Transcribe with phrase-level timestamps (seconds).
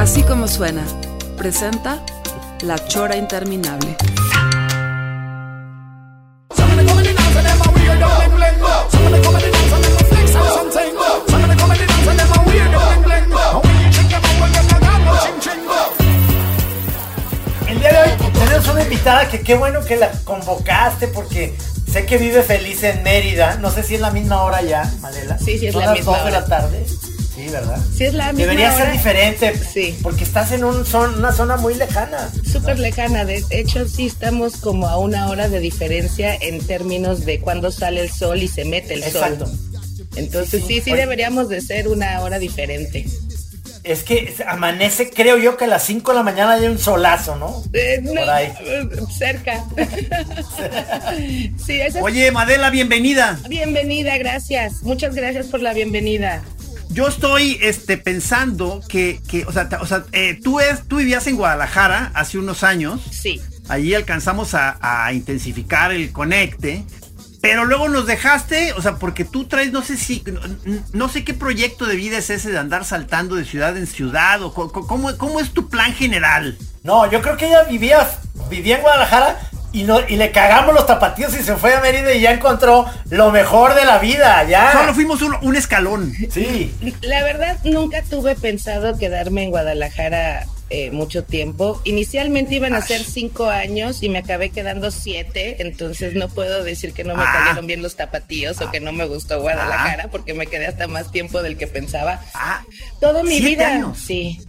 [0.00, 0.82] Así como suena,
[1.36, 2.02] presenta
[2.62, 3.96] La Chora Interminable.
[17.68, 21.54] El día de hoy tenemos una invitada que qué bueno que la convocaste porque
[21.90, 23.56] sé que vive feliz en Mérida.
[23.56, 25.38] No sé si es la misma hora ya, Madela.
[25.38, 26.46] Sí, sí, es Son la las misma dos de la hora.
[26.46, 26.86] tarde.
[27.40, 27.78] Sí, ¿verdad?
[27.96, 29.54] Sí, es la misma Debería ser diferente.
[29.72, 29.96] Sí.
[30.02, 32.30] Porque estás en un son- una zona muy lejana.
[32.50, 33.24] Súper lejana.
[33.24, 38.00] De hecho, sí estamos como a una hora de diferencia en términos de cuándo sale
[38.02, 39.46] el sol y se mete el Exacto.
[39.46, 39.58] sol.
[40.16, 40.80] Entonces, Sí, sí, sí.
[40.82, 41.00] sí, Oye.
[41.02, 43.06] deberíamos de ser una hora diferente.
[43.82, 47.36] Es que amanece, creo yo, que a las 5 de la mañana hay un solazo,
[47.36, 47.62] ¿no?
[47.72, 48.52] Eh, no, Por ahí.
[48.66, 49.64] eh, cerca.
[51.64, 53.38] sí, esa es- Oye, Madela, bienvenida.
[53.48, 54.82] Bienvenida, gracias.
[54.82, 56.42] Muchas gracias por la bienvenida.
[56.90, 61.26] Yo estoy este, pensando que, que, o sea, o sea, eh, tú, es, tú vivías
[61.28, 63.00] en Guadalajara hace unos años.
[63.12, 63.40] Sí.
[63.68, 66.84] Allí alcanzamos a, a intensificar el conecte.
[67.40, 70.40] Pero luego nos dejaste, o sea, porque tú traes, no sé si, no,
[70.92, 74.42] no sé qué proyecto de vida es ese de andar saltando de ciudad en ciudad,
[74.42, 76.58] o cómo, cómo es tu plan general.
[76.82, 78.10] No, yo creo que ella vivía,
[78.50, 82.12] vivía en Guadalajara y, no, y le cagamos los tapatíos y se fue a Mérida
[82.12, 84.72] y ya encontró lo mejor de la vida, ya.
[84.72, 86.12] Solo fuimos un, un escalón.
[86.30, 86.74] Sí.
[87.02, 91.80] La verdad, nunca tuve pensado quedarme en Guadalajara eh, mucho tiempo.
[91.84, 96.92] Inicialmente iban a ser cinco años y me acabé quedando siete, entonces no puedo decir
[96.92, 97.32] que no me Ah.
[97.44, 101.10] cayeron bien los tapatíos o que no me gustó Guadalajara porque me quedé hasta más
[101.10, 102.20] tiempo del que pensaba.
[102.34, 102.62] Ah,
[103.00, 103.98] Toda mi ¿siete vida, años?
[103.98, 104.40] sí.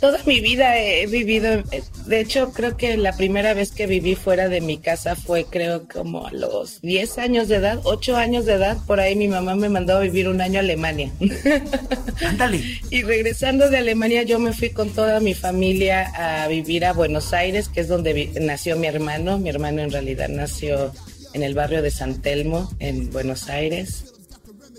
[0.00, 1.62] Toda mi vida he vivido,
[2.06, 5.88] de hecho creo que la primera vez que viví fuera de mi casa fue creo
[5.88, 9.54] como a los 10 años de edad, 8 años de edad, por ahí mi mamá
[9.54, 11.10] me mandó a vivir un año a Alemania.
[12.26, 12.62] ándale.
[12.90, 17.32] Y regresando de Alemania, yo me fui con toda mi familia a vivir a Buenos
[17.32, 19.38] Aires, que es donde nació mi hermano.
[19.38, 20.92] Mi hermano en realidad nació
[21.32, 24.15] en el barrio de San Telmo, en Buenos Aires.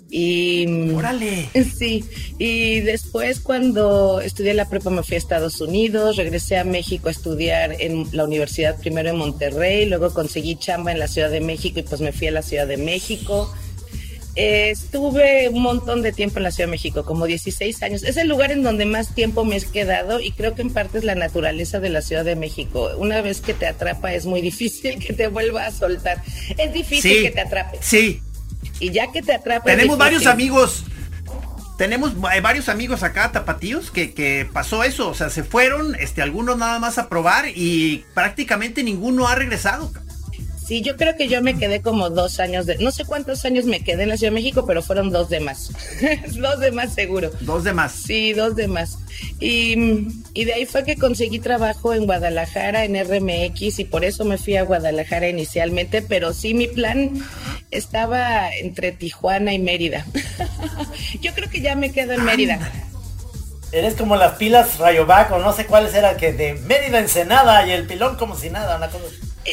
[0.10, 1.50] Y Órale.
[1.78, 2.04] Sí,
[2.38, 7.12] y después cuando estudié la prepa me fui a Estados Unidos, regresé a México a
[7.12, 11.80] estudiar en la universidad primero en Monterrey, luego conseguí chamba en la Ciudad de México
[11.80, 13.54] y pues me fui a la Ciudad de México.
[14.40, 18.04] Eh, estuve un montón de tiempo en la Ciudad de México, como 16 años.
[18.04, 21.00] Es el lugar en donde más tiempo me he quedado y creo que en parte
[21.00, 22.92] es la naturaleza de la Ciudad de México.
[23.00, 26.22] Una vez que te atrapa es muy difícil que te vuelva a soltar.
[26.56, 27.24] Es difícil Sí.
[27.24, 27.80] que te atrape.
[27.82, 28.22] Sí,
[28.80, 29.70] Y ya que te atrapa...
[29.70, 30.84] es Tenemos varios amigos.
[31.78, 35.10] Tenemos eh, varios amigos acá, tapatíos, que, que pasó eso.
[35.10, 39.92] O sea, se fueron, este, algunos nada más a probar y prácticamente ninguno ha regresado.
[40.68, 43.64] Sí, yo creo que yo me quedé como dos años de, no sé cuántos años
[43.64, 45.72] me quedé en la Ciudad de México, pero fueron dos de más.
[46.36, 47.32] dos de más seguro.
[47.40, 47.94] Dos de más.
[47.94, 48.98] Sí, dos de más.
[49.40, 54.26] Y, y de ahí fue que conseguí trabajo en Guadalajara, en RMX, y por eso
[54.26, 57.14] me fui a Guadalajara inicialmente, pero sí mi plan
[57.72, 60.06] estaba entre Tijuana y Mérida.
[61.22, 62.60] yo creo que ya me quedo en Mérida.
[63.72, 67.72] Eres como las pilas Rayovac o no sé cuáles eran que de Mérida Ensenada y
[67.72, 69.06] el pilón como si nada, una cosa.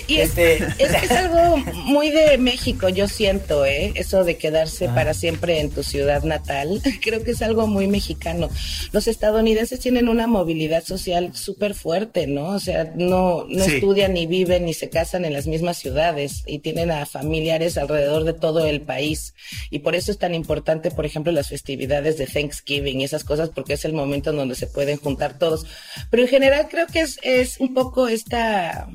[0.08, 3.92] Y es, Este- es que es algo muy de México, yo siento, ¿eh?
[3.94, 4.94] Eso de quedarse Ah.
[4.94, 8.48] para siempre en tu ciudad natal, creo que es algo muy mexicano.
[8.92, 12.48] Los estadounidenses tienen una movilidad social súper fuerte, ¿no?
[12.48, 13.74] O sea, no, no Sí.
[13.76, 18.24] estudian ni viven ni se casan en las mismas ciudades y tienen a familiares alrededor
[18.24, 19.34] de todo el país.
[19.70, 23.50] Y por eso es tan importante, por ejemplo, las festividades de Thanksgiving y esas cosas,
[23.54, 25.66] porque es el momento en donde se pueden juntar todos.
[26.10, 28.88] Pero en general creo que es, es un poco esta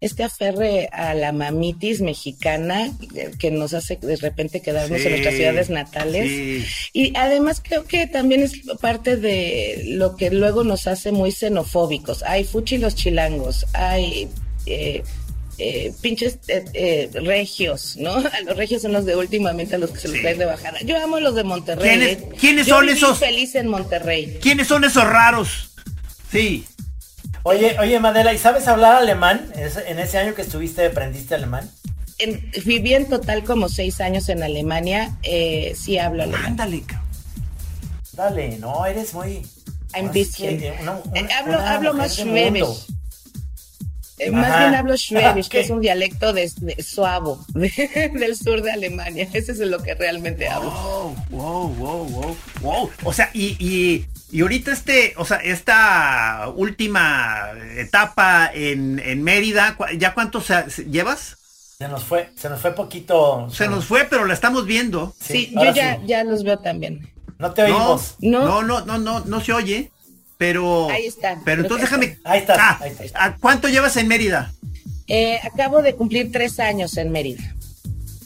[0.00, 2.90] este aferre a la mamitis mexicana
[3.38, 6.28] que nos hace de repente quedarnos Sí, en nuestras ciudades natales.
[6.28, 6.64] sí.
[6.92, 12.22] Y además creo que también es parte de lo que luego nos hace muy xenofóbicos.
[12.22, 14.28] Hay fuchi los chilangos, hay
[14.66, 15.02] eh,
[15.58, 18.12] eh, pinches eh, eh, regios, ¿no?
[18.14, 20.80] A los regios son los de últimamente a los que se les traen de bajada.
[20.82, 21.88] Yo amo los de Monterrey.
[21.98, 23.18] ¿Quiénes- quiénes Yo son viví esos?
[23.18, 24.38] feliz en Monterrey.
[24.40, 25.70] ¿Quiénes son esos raros?
[26.32, 26.64] Sí.
[27.42, 29.50] Oye, oye, Madela, ¿y sabes hablar alemán?
[29.54, 31.70] En ese año que estuviste, aprendiste alemán.
[32.64, 35.16] viví en total como seis años en Alemania.
[35.22, 36.46] Eh, sí hablo alemán.
[36.46, 36.84] Ándale,
[38.12, 39.42] Dale, no, eres muy...
[39.92, 42.86] I'm eh, hablo hablo más schwäbisch.
[44.20, 46.48] Eh, más bien hablo Schwäbisch, que es un dialecto de,
[46.82, 49.26] suavo del sur de Alemania.
[49.32, 50.70] Ese es lo que realmente hablo.
[51.30, 57.52] Wow, wow, wow, wow, O sea, y, y, y, ahorita este, o sea, esta última
[57.76, 60.42] etapa en, en Mérida, ¿ya cuánto
[60.88, 61.36] llevas?
[61.78, 63.48] Se nos fue, se nos fue poquito.
[63.50, 65.14] Se nos fue, pero la estamos viendo.
[65.18, 67.10] Sí, yo ya, ya los veo también.
[67.38, 68.16] No te oímos.
[68.20, 69.90] No, no, no, no, no, se oye.
[70.36, 70.90] Pero.
[70.90, 71.40] Ahí está.
[71.42, 72.18] Pero entonces déjame.
[72.24, 72.54] Ahí está.
[72.58, 73.36] Ah, ahí está.
[73.40, 74.52] ¿Cuánto llevas en Mérida?
[75.08, 77.54] Eh, acabo de cumplir tres años en Mérida.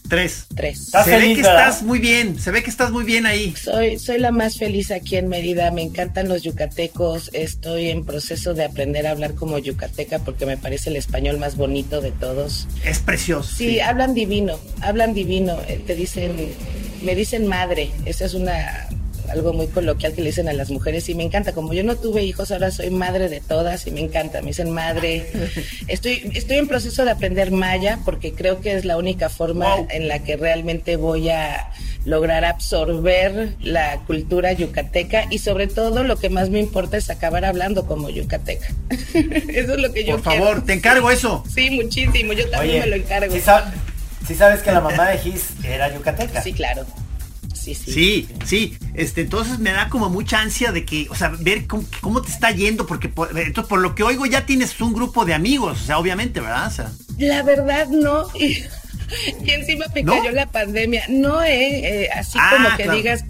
[0.09, 0.47] Tres.
[0.55, 0.91] Tres.
[1.05, 3.55] Se ve que estás muy bien, se ve que estás muy bien ahí.
[3.57, 8.55] Soy, soy la más feliz aquí en Mérida, me encantan los yucatecos, estoy en proceso
[8.55, 12.69] de aprender a hablar como yucateca porque me parece el español más bonito de todos.
[12.85, 13.57] Es precioso.
[13.57, 16.53] Sí, hablan divino, hablan divino, eh, te dicen,
[17.03, 18.89] me dicen madre, esa es una
[19.29, 21.53] algo muy coloquial que le dicen a las mujeres y me encanta.
[21.53, 24.41] Como yo no tuve hijos, ahora soy madre de todas y me encanta.
[24.41, 25.31] Me dicen madre.
[25.89, 30.09] Estoy, estoy en proceso de aprender maya porque creo que es la única forma en
[30.09, 31.71] la que realmente voy a
[32.05, 37.45] lograr absorber la cultura yucateca y sobre todo lo que más me importa es acabar
[37.45, 38.69] hablando como yucateca.
[39.15, 41.45] eso es lo que yo Por favor, te encargo eso.
[41.53, 42.33] Sí, muchísimo.
[42.33, 43.35] Yo también me lo encargo.
[44.27, 46.43] Si sabes que la mamá de Gis era yucateca.
[46.43, 46.87] Sí, claro
[47.65, 48.29] sí, sí.
[48.45, 52.31] Sí, Este, entonces me da como mucha ansia de que, o sea, ver cómo, te
[52.31, 55.81] está yendo, porque por, entonces, por lo que oigo ya tienes un grupo de amigos,
[55.83, 56.73] o sea, obviamente, ¿verdad?
[57.19, 58.27] La verdad no.
[58.35, 58.65] Y,
[59.47, 61.05] encima me cayó la pandemia.
[61.09, 63.25] No, eh, eh así ah, como que digas,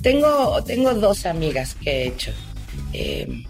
[0.00, 2.32] tengo, tengo dos amigas que he hecho,
[2.92, 3.44] eh,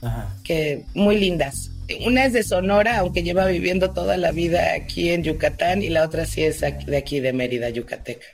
[0.45, 1.71] que muy lindas.
[2.07, 6.05] Una es de Sonora, aunque lleva viviendo toda la vida aquí en Yucatán, y la
[6.05, 8.27] otra sí es de aquí de Mérida, Yucateca.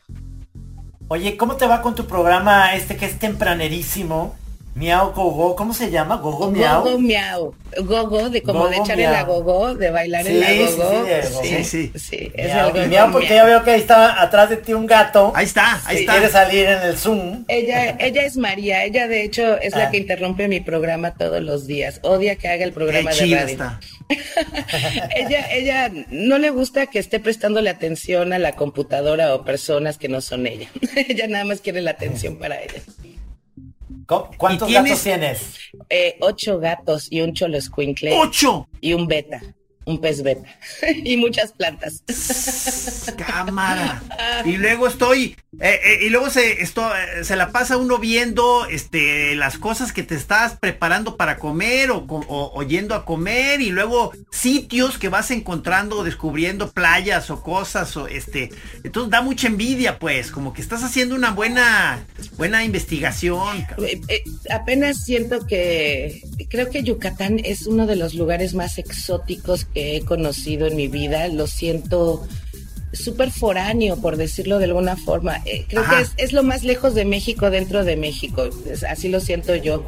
[1.10, 4.36] Oye, ¿cómo te va con tu programa este que es tempranerísimo?
[4.78, 6.16] Miau Gogo, ¿cómo se llama?
[6.16, 6.84] Gogo Miau.
[6.84, 7.54] Gogo Miau.
[7.78, 11.04] Gogo, de como de echar en la gogo, de bailar en la gogo.
[11.42, 11.92] Sí, sí, sí.
[11.96, 14.86] sí, es miau, el miau, porque ya veo que ahí está atrás de ti un
[14.86, 15.32] gato.
[15.34, 16.12] Ahí está, ahí está.
[16.12, 17.44] Quiere salir en el Zoom.
[17.48, 19.90] Ella, ella es María, ella de hecho es la ah.
[19.90, 21.98] que interrumpe mi programa todos los días.
[22.02, 23.38] Odia que haga el programa de radio.
[23.38, 23.80] Está.
[25.16, 30.08] ella, ella no le gusta que esté prestándole atención a la computadora o personas que
[30.08, 30.68] no son ella.
[30.96, 32.80] ella nada más quiere la atención para ella.
[34.36, 35.58] ¿Cuántos gatos tienes?
[35.90, 38.18] Eh, ocho gatos y un cholo escuincle.
[38.18, 38.68] ¡Ocho!
[38.80, 39.42] Y un beta
[39.88, 40.48] un pez beta
[41.04, 42.02] y muchas plantas.
[43.16, 44.02] Cámara.
[44.44, 48.66] Y luego estoy, eh, eh, y luego se, esto, eh, se la pasa uno viendo
[48.66, 53.70] este, las cosas que te estás preparando para comer o, o, yendo a comer y
[53.70, 58.50] luego sitios que vas encontrando, descubriendo playas o cosas o este,
[58.84, 62.06] entonces da mucha envidia pues, como que estás haciendo una buena,
[62.36, 63.66] buena investigación.
[64.50, 70.00] apenas siento que creo que Yucatán es uno de los lugares más exóticos que he
[70.02, 72.26] conocido en mi vida, lo siento
[72.92, 75.40] súper foráneo, por decirlo de alguna forma.
[75.44, 78.48] Eh, creo que es, lo más lejos de México dentro de México,
[78.88, 79.84] así lo siento yo.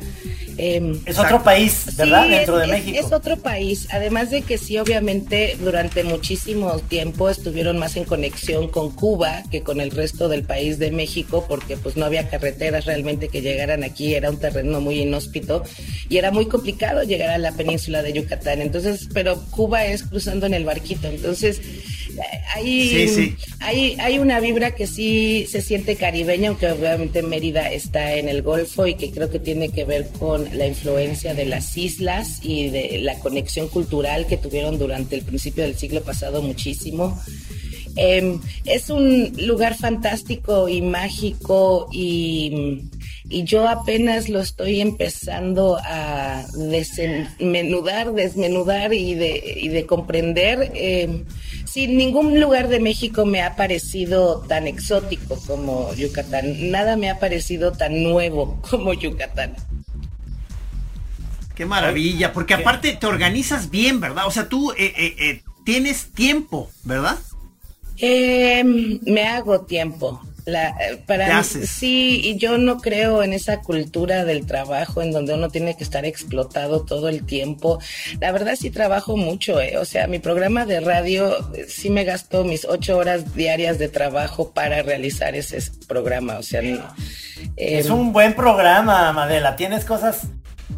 [0.63, 2.29] Em, es otro país, ¿verdad?
[2.29, 2.99] dentro de México.
[2.99, 8.69] Es, otro país, además de que sí, obviamente, durante muchísimo tiempo estuvieron más en conexión
[8.69, 12.85] con Cuba que con el resto del país de México, porque pues no había carreteras
[12.85, 15.63] realmente que llegaran aquí, era un terreno muy inhóspito
[16.11, 18.61] y era muy complicado llegar a la península de Yucatán.
[18.61, 21.63] Entonces, pero Cuba es cruzando en el barquito, entonces
[22.55, 28.29] hay, hay, hay una vibra que sí se siente caribeña, aunque obviamente Mérida está en
[28.29, 32.41] el Golfo y que creo que tiene que ver con la influencia de las islas
[32.43, 37.21] y de la conexión cultural que tuvieron durante el principio del siglo pasado muchísimo.
[37.97, 42.83] Em, es un lugar fantástico y mágico y,
[43.31, 50.73] yo apenas lo estoy empezando a desmenudar, desmenudar y de, y de comprender.
[50.75, 51.25] Eh,
[51.65, 56.71] sin ningún lugar de México me ha parecido tan exótico como Yucatán.
[56.73, 59.55] Nada me ha parecido tan nuevo como Yucatán.
[61.55, 64.27] Qué maravilla, porque aparte te organizas bien, ¿verdad?
[64.27, 67.19] O sea, tú eh, eh, eh, tienes tiempo, ¿verdad?
[67.99, 70.23] Em, me hago tiempo.
[70.47, 75.35] La, eh, para sí, y yo no creo en esa cultura del trabajo en donde
[75.35, 77.79] uno tiene que estar explotado todo el tiempo.
[78.21, 79.77] La verdad sí trabajo mucho, eh.
[79.79, 83.89] o sea, mi programa de radio eh, sí me gasto mis ocho horas diarias de
[83.89, 86.63] trabajo para realizar ese programa, o sea,
[87.57, 89.57] es un buen programa, Madela.
[89.57, 90.29] Tienes cosas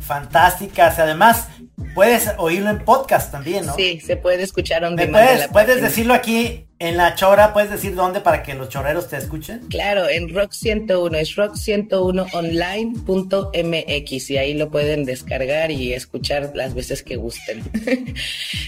[0.00, 1.48] fantásticas, además
[1.94, 3.74] puedes oírlo en podcast también, ¿no?
[3.74, 7.52] Sí, se puede escuchar on ¿Me demand en puedes, puedes decirlo aquí en la chora?
[7.52, 9.60] ¿Puedes decir dónde para que los chorreros te escuchen?
[9.70, 17.02] Claro, en Rock 101, es rock101online.mx y ahí lo pueden descargar y escuchar las veces
[17.02, 17.62] que gusten.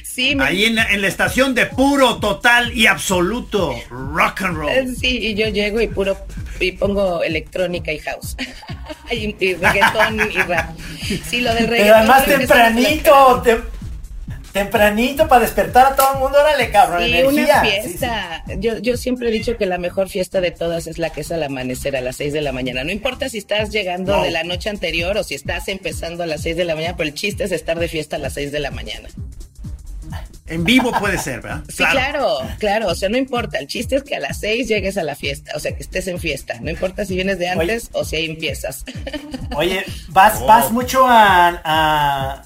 [0.05, 4.57] sí, me- Ahí en la, en la estación de puro, total y absoluto rock and
[4.57, 4.69] roll.
[4.71, 6.17] Eh, Sí, y yo llego y puro
[6.61, 8.37] y pongo electrónica y house.
[9.11, 10.77] y, y reggaetón y rap.
[11.27, 11.79] Sí, lo del reggaetón.
[11.79, 13.63] Pero además tempranito, tem-
[14.55, 17.29] tempranito para despertar a todo el mundo, órale cabrón, Sí, energía.
[17.45, 17.89] una Sí, sí.
[17.89, 18.45] fiesta.
[18.59, 21.31] Yo, yo siempre he dicho que la mejor fiesta de todas es la que es
[21.33, 22.85] al amanecer a las 6 de la mañana.
[22.85, 26.41] No importa si estás llegando de la noche anterior o si estás empezando a las
[26.43, 28.61] 6 de la mañana, pero el chiste es estar de fiesta a las 6 de
[28.61, 29.09] la mañana.
[30.47, 31.63] En vivo puede ser, ¿verdad?
[31.69, 33.59] Sí, claro, claro, o sea, no importa.
[33.59, 36.07] El chiste es que a las 6 llegues a la fiesta, o sea, que estés
[36.07, 36.59] en fiesta.
[36.61, 38.85] No importa si vienes de antes o si ahí empiezas.
[39.57, 40.47] Oye, vas, Oh.
[40.47, 42.43] vas mucho a, a,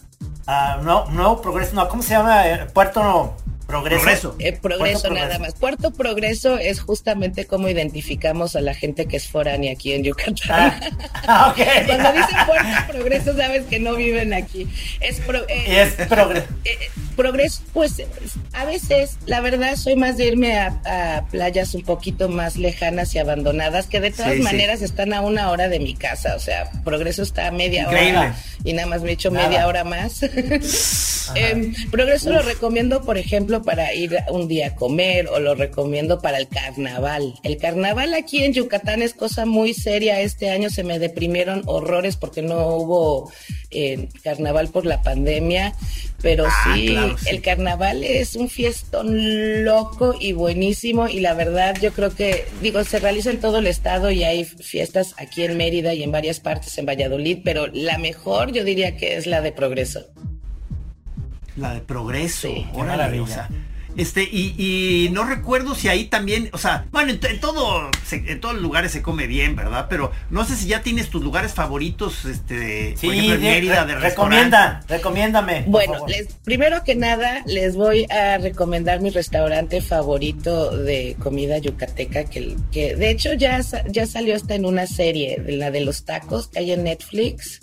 [0.49, 2.49] a no, Nuevo Progreso, no, ¿cómo se llama?
[2.49, 3.35] Eh, Puerto
[3.69, 4.01] Progreso.
[4.03, 4.37] Progreso.
[4.39, 5.53] Eh, progreso nada más.
[5.55, 10.41] Puerto Progreso es justamente cómo identificamos a la gente que es foránea aquí en Yucatán.
[10.49, 10.81] Ah,
[11.27, 11.87] ah, ok.
[11.87, 14.67] Cuando dicen Puerto Progreso sabes que no viven aquí.
[15.01, 16.47] Es, pro- eh, Y es progreso.
[16.65, 16.79] eh,
[17.15, 18.03] progreso, pues
[18.55, 23.15] a veces, la verdad, soy más de irme a, a playas un poquito más lejanas
[23.15, 24.43] y abandonadas, que de todas Sí, sí.
[24.45, 26.35] maneras están a una hora de mi casa.
[26.37, 28.19] O sea, Progreso está a media Increíble.
[28.19, 29.47] hora y nada más me echo Nada.
[29.49, 30.23] media hora más.
[31.35, 36.21] Em, progreso lo recomiendo, por ejemplo, para ir un día a comer o lo recomiendo
[36.21, 37.35] para el carnaval.
[37.43, 40.21] El carnaval aquí en Yucatán es cosa muy seria.
[40.21, 43.31] Este año se me deprimieron horrores porque no hubo
[43.71, 45.75] eh, carnaval por la pandemia.
[46.21, 47.29] Pero Ah, sí, claro, sí.
[47.29, 51.07] el carnaval es un fiestón loco y buenísimo.
[51.09, 54.45] Y la verdad, yo creo que, digo, se realiza en todo el estado y hay
[54.45, 57.39] fiestas aquí en Mérida y en varias partes en Valladolid.
[57.45, 60.07] Pero la mejor, yo diría que es la de Progreso.
[61.59, 62.49] La de progreso.
[62.49, 63.23] Sí, qué órale, maravilla.
[63.23, 63.49] o sea,
[63.97, 67.91] este, y, y no recuerdo si ahí también, o sea, bueno, en, to- en todo,
[68.07, 69.87] se- en todos los lugares se come bien, ¿verdad?
[69.91, 73.41] Pero no sé si ya tienes tus lugares favoritos, este, de, Sí, por ejemplo, en
[73.43, 75.63] de- Mérida, re- de recomienda, recomiéndame.
[75.63, 76.11] por Bueno, favor.
[76.11, 82.55] les, primero que nada, les voy a recomendar mi restaurante favorito de comida yucateca, que,
[82.71, 86.47] que de hecho ya, ya salió hasta en una serie, de la de los tacos
[86.49, 87.63] que hay en Netflix.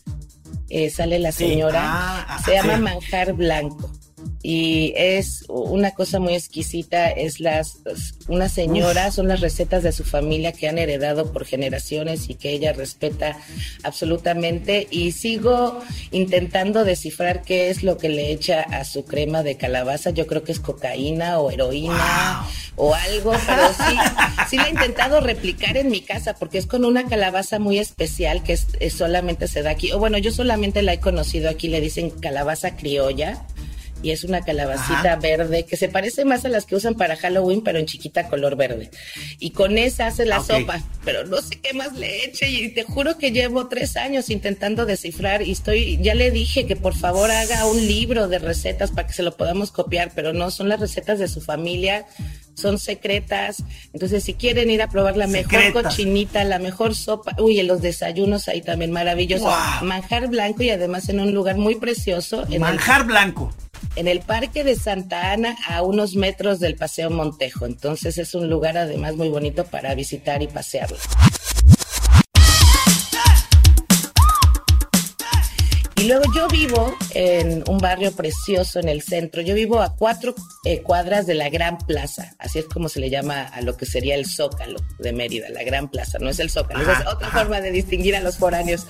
[0.70, 1.50] Eh, sale la Sí.
[1.50, 1.82] señora,
[2.28, 2.82] Ah, se llama sí.
[2.82, 3.92] Manjar Blanco.
[4.44, 7.80] Y es una cosa muy exquisita, es las,
[8.28, 12.52] una señora, son las recetas de su familia que han heredado por generaciones y que
[12.52, 13.38] ella respeta
[13.84, 14.88] absolutamente.
[14.92, 15.80] Y sigo
[16.12, 20.12] intentando descifrar qué es lo que le echa a su crema de calabaza.
[20.12, 23.98] Yo creo que es cocaína o heroína o algo, pero sí,
[24.50, 28.44] sí la he intentado replicar en mi casa porque es con una calabaza muy especial
[28.44, 29.92] que es, es solamente se da aquí.
[29.92, 33.46] O bueno, yo solamente la he conocido aquí, le dicen calabaza criolla
[34.06, 35.16] y es una calabacita Ajá.
[35.16, 38.56] verde que se parece más a las que usan para Halloween, pero en chiquita color
[38.56, 38.92] verde.
[39.40, 40.46] Y con esa hace la Ok.
[40.46, 44.30] sopa, pero no sé qué más le eche y te juro que llevo tres años
[44.30, 48.92] intentando descifrar y estoy, ya le dije que por favor haga un libro de recetas
[48.92, 52.06] para que se lo podamos copiar, pero no, son las recetas de su familia,
[52.54, 53.64] son secretas.
[53.92, 55.84] Entonces, si quieren ir a probar la mejor Secretas.
[55.96, 59.88] cochinita, la mejor sopa, uy, en los desayunos ahí también maravilloso, Wow.
[59.88, 62.46] manjar blanco y además en un lugar muy precioso.
[62.46, 63.54] En el Manjar blanco.
[63.96, 67.66] En el Parque de Santa Ana, a unos metros del Paseo Montejo.
[67.66, 70.98] Entonces es un lugar además muy bonito para visitar y pasearlo.
[75.98, 79.42] Y luego yo vivo en un barrio precioso en el centro.
[79.42, 82.36] Yo vivo a cuatro eh, cuadras de la Gran Plaza.
[82.38, 85.64] Así es como se le llama a lo que sería el Zócalo de Mérida, la
[85.64, 86.20] Gran Plaza.
[86.20, 87.40] No es el Zócalo, esa es Ajá, otra ajá.
[87.40, 88.86] forma de distinguir a los foráneos.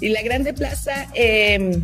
[0.00, 1.08] Y la Grande Plaza...
[1.14, 1.82] eh,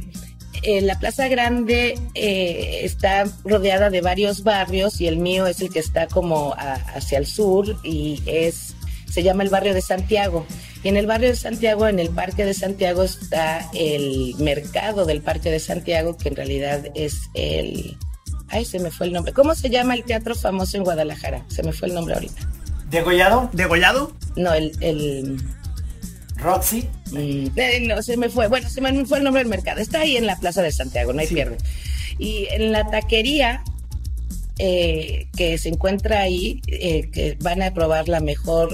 [0.62, 5.70] eh, la Plaza Grande eh, está rodeada de varios barrios y el mío es el
[5.70, 8.74] que está como a- hacia el sur y es
[9.10, 10.46] se llama el barrio de Santiago.
[10.84, 15.20] Y en el barrio de Santiago, en el Parque de Santiago, está el mercado del
[15.20, 17.96] Parque de Santiago, que en realidad es el...
[18.48, 19.32] Ay, se me fue el nombre.
[19.32, 21.44] ¿Cómo se llama el teatro famoso en Guadalajara?
[21.48, 22.48] Se me fue el nombre ahorita.
[22.88, 23.50] ¿Degollado?
[23.52, 24.12] ¿Degollado?
[24.36, 24.72] No, el...
[24.80, 25.40] el
[26.40, 26.88] ¿Roxy?
[27.12, 28.48] Mm, eh, no, se me fue.
[28.48, 29.80] Bueno, se me fue el nombre del mercado.
[29.80, 31.34] Está ahí en la Plaza de Santiago, no hay Sí.
[31.34, 31.56] pierde.
[32.18, 33.62] Y en la taquería
[34.58, 38.68] eh, que se encuentra ahí, eh, que van a probar la mejor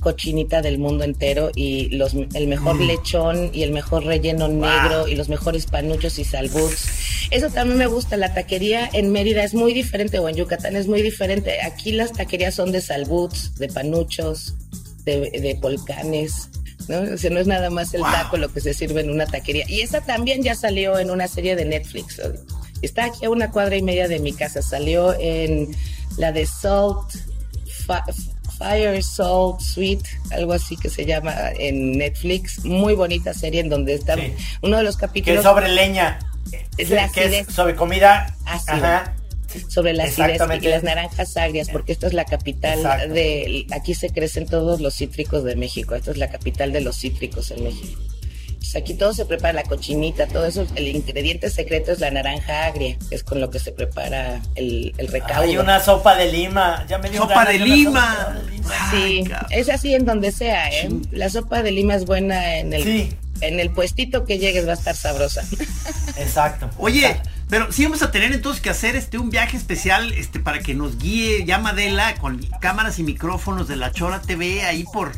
[0.00, 5.14] cochinita del mundo entero y los, el mejor lechón y el mejor relleno negro y
[5.14, 6.86] los mejores panuchos y salbuts.
[7.30, 8.16] Eso también me gusta.
[8.16, 11.60] La taquería en Mérida es muy diferente o en Yucatán es muy diferente.
[11.62, 14.54] Aquí las taquerías son de salbuts, de panuchos,
[15.04, 16.48] de, de volcanes,
[16.88, 17.14] ¿no?
[17.14, 19.64] O sea, no es nada más el taco lo que se sirve en una taquería.
[19.68, 22.20] Y esa también ya salió en una serie de Netflix.
[22.82, 24.62] Está aquí a una cuadra y media de mi casa.
[24.62, 25.74] Salió en
[26.18, 27.14] la de Salt,
[28.58, 32.64] Fire Salt Sweet, algo así que se llama en Netflix.
[32.64, 34.16] Muy bonita serie en donde está
[34.62, 35.36] uno de los capítulos.
[35.36, 36.18] Que es sobre leña.
[36.76, 38.34] Es la es sobre comida.
[38.44, 39.14] Ajá
[39.68, 42.82] sobre las acidez y las naranjas agrias, porque esta es la capital
[43.12, 46.96] de, aquí se crecen todos los cítricos de México, esta es la capital de los
[46.96, 48.00] cítricos en México.
[48.76, 52.96] aquí todo se prepara, la cochinita, todo eso, el ingrediente secreto es la naranja agria,
[53.08, 55.42] que es con lo que se prepara el, el recaudo.
[55.42, 58.42] Hay una sopa de lima, ya me dio sopa, de lima.
[58.90, 60.88] Sí, es así en donde sea, ¿eh?
[61.10, 64.76] La sopa de lima es buena en el, en el puestito que llegues, va a
[64.76, 65.44] estar sabrosa.
[66.18, 66.70] Exacto.
[66.78, 67.16] Oye,
[67.48, 70.74] pero sí vamos a tener entonces que hacer este un viaje especial este para que
[70.74, 75.12] nos guíe ya Madela con cámaras y micrófonos de la Chora TV ahí por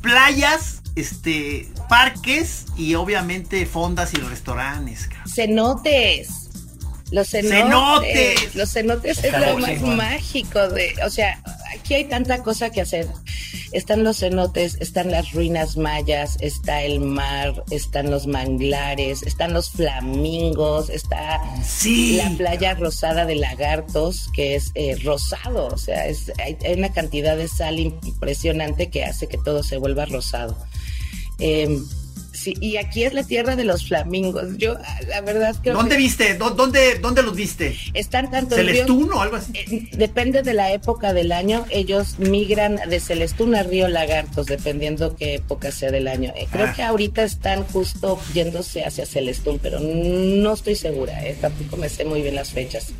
[0.00, 5.08] playas, este parques y obviamente fondas y restaurantes.
[5.26, 6.45] Cenotes.
[7.10, 8.54] Los cenotes.
[8.54, 11.40] Los cenotes es lo más mágico de, o sea,
[11.72, 13.06] aquí hay tanta cosa que hacer.
[13.72, 19.70] Están los cenotes, están las ruinas mayas, está el mar, están los manglares, están los
[19.70, 21.40] flamingos, está
[22.16, 27.36] la playa rosada de lagartos, que es eh, rosado, o sea, es, hay, una cantidad
[27.36, 30.56] de sal impresionante que hace que todo se vuelva rosado.
[32.60, 34.56] Y aquí es la tierra de los flamingos.
[34.58, 34.74] Yo,
[35.08, 35.70] la verdad que...
[35.70, 36.34] ¿Dónde viste?
[36.34, 37.76] ¿Dónde, ¿Dónde los viste?
[37.94, 38.56] Están tanto...
[38.56, 39.52] ¿Celestún o algo así?
[39.54, 41.64] Eh, depende de la época del año.
[41.70, 46.32] Ellos migran de Celestún a Río Lagartos, dependiendo qué época sea del año.
[46.36, 46.72] Eh, creo ah.
[46.74, 51.24] que ahorita están justo yéndose hacia Celestún, pero no estoy segura.
[51.24, 52.92] Eh, tampoco me sé muy bien las fechas.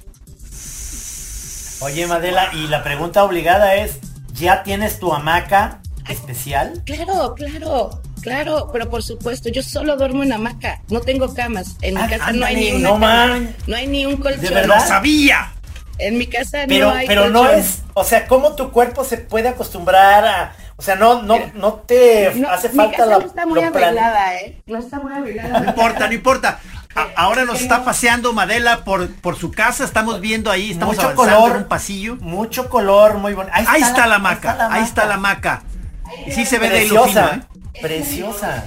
[1.81, 3.99] Oye, Madela, y la pregunta obligada es,
[4.33, 6.83] ¿ya tienes tu hamaca especial?
[6.87, 8.01] Claro, claro.
[8.27, 11.77] Claro, pero por supuesto, yo solo duermo en hamaca, no tengo camas.
[11.81, 12.89] En mi ah, casa no hay ni una
[13.39, 14.41] no, no hay ni un colchón.
[14.41, 14.85] ¿De verdad?
[14.85, 15.53] sabía.
[15.99, 19.19] En mi casa pero, no hay Pero no es, o sea, ¿cómo tu cuerpo se
[19.19, 23.19] puede acostumbrar a, o sea, no, no, no te hace falta la.
[23.21, 24.61] No está muy arreglada, ¿eh?
[24.67, 25.61] No está muy arreglada.
[25.61, 26.59] No importa, no importa.
[27.15, 31.53] ahora nos está paseando Madela por, por su casa, estamos viendo ahí, estamos mucho color,
[31.53, 32.17] en un pasillo.
[32.17, 33.57] Mucho color, muy bonito.
[33.57, 35.63] Ahí, está, la, maca, ahí está la maca.
[36.31, 37.41] Sí se ve de fino, ¿eh?
[37.81, 38.67] Preciosa.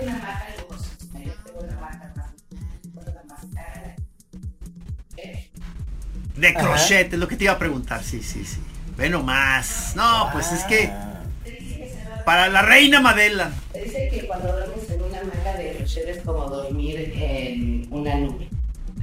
[6.36, 8.60] De crochet, es lo que te iba a preguntar, sí, sí, sí.
[8.96, 9.94] Bueno, más.
[9.96, 10.90] No, pues es que
[12.26, 13.52] para la reina Madela.
[13.74, 18.48] Dice que cuando duermes en una hamaca de crochet es como dormir en una nube.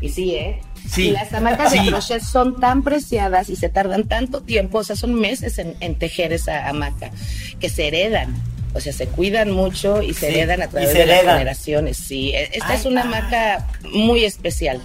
[0.00, 0.60] Y sí, ¿eh?
[0.88, 1.08] Sí.
[1.08, 4.94] Y las hamacas de crochet son tan preciadas y se tardan tanto tiempo, o sea,
[4.94, 7.10] son meses en, en tejer esa hamaca,
[7.58, 8.34] que se heredan.
[8.76, 11.96] O sea, se cuidan mucho y se heredan a través de las generaciones.
[11.96, 14.80] Sí, e, esta es una marca muy especial.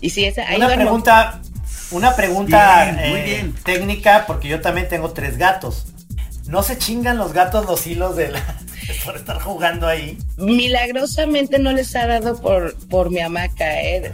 [0.00, 1.40] Y sí, esa, una pregunta,
[1.90, 5.86] una pregunta eh, técnica, porque yo también tengo tres gatos.
[6.46, 8.42] ¿No se chingan los gatos los hilos de la,
[9.04, 10.18] por estar jugando ahí?
[10.36, 13.80] Milagrosamente no les ha dado por, por mi hamaca.
[13.80, 14.12] ¿eh?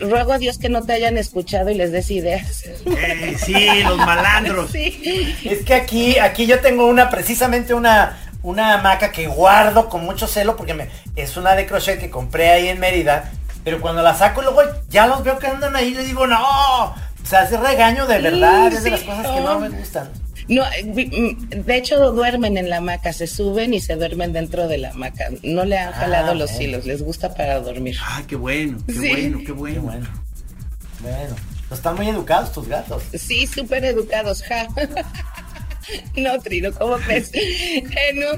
[0.00, 2.64] Ruego a Dios que no te hayan escuchado y les des ideas.
[2.86, 4.70] Eh, sí, los malandros.
[4.74, 10.26] Es que aquí, aquí yo tengo una, precisamente una, una hamaca que guardo con mucho
[10.26, 13.30] celo porque me, es una de crochet que compré ahí en Mérida.
[13.62, 17.26] Pero cuando la saco luego ya los veo que andan ahí, les digo, no, o
[17.26, 20.08] sea, hace regaño de verdad, es de las cosas que no me gustan.
[20.50, 24.66] No, eh, mm, de hecho duermen en la hamaca, se suben y se duermen dentro
[24.66, 25.28] de la hamaca.
[25.44, 27.96] No le han jalado ah, los hilos, les gusta para dormir.
[28.02, 29.82] Ah, qué bueno, qué bueno, qué bueno.
[29.82, 30.08] bueno.
[31.00, 31.36] Bueno,
[31.70, 33.04] están muy educados tus gatos.
[33.14, 34.66] Sí, súper educados, ja.
[36.16, 37.30] No, Trino, ¿cómo ves?
[37.34, 37.84] Eh,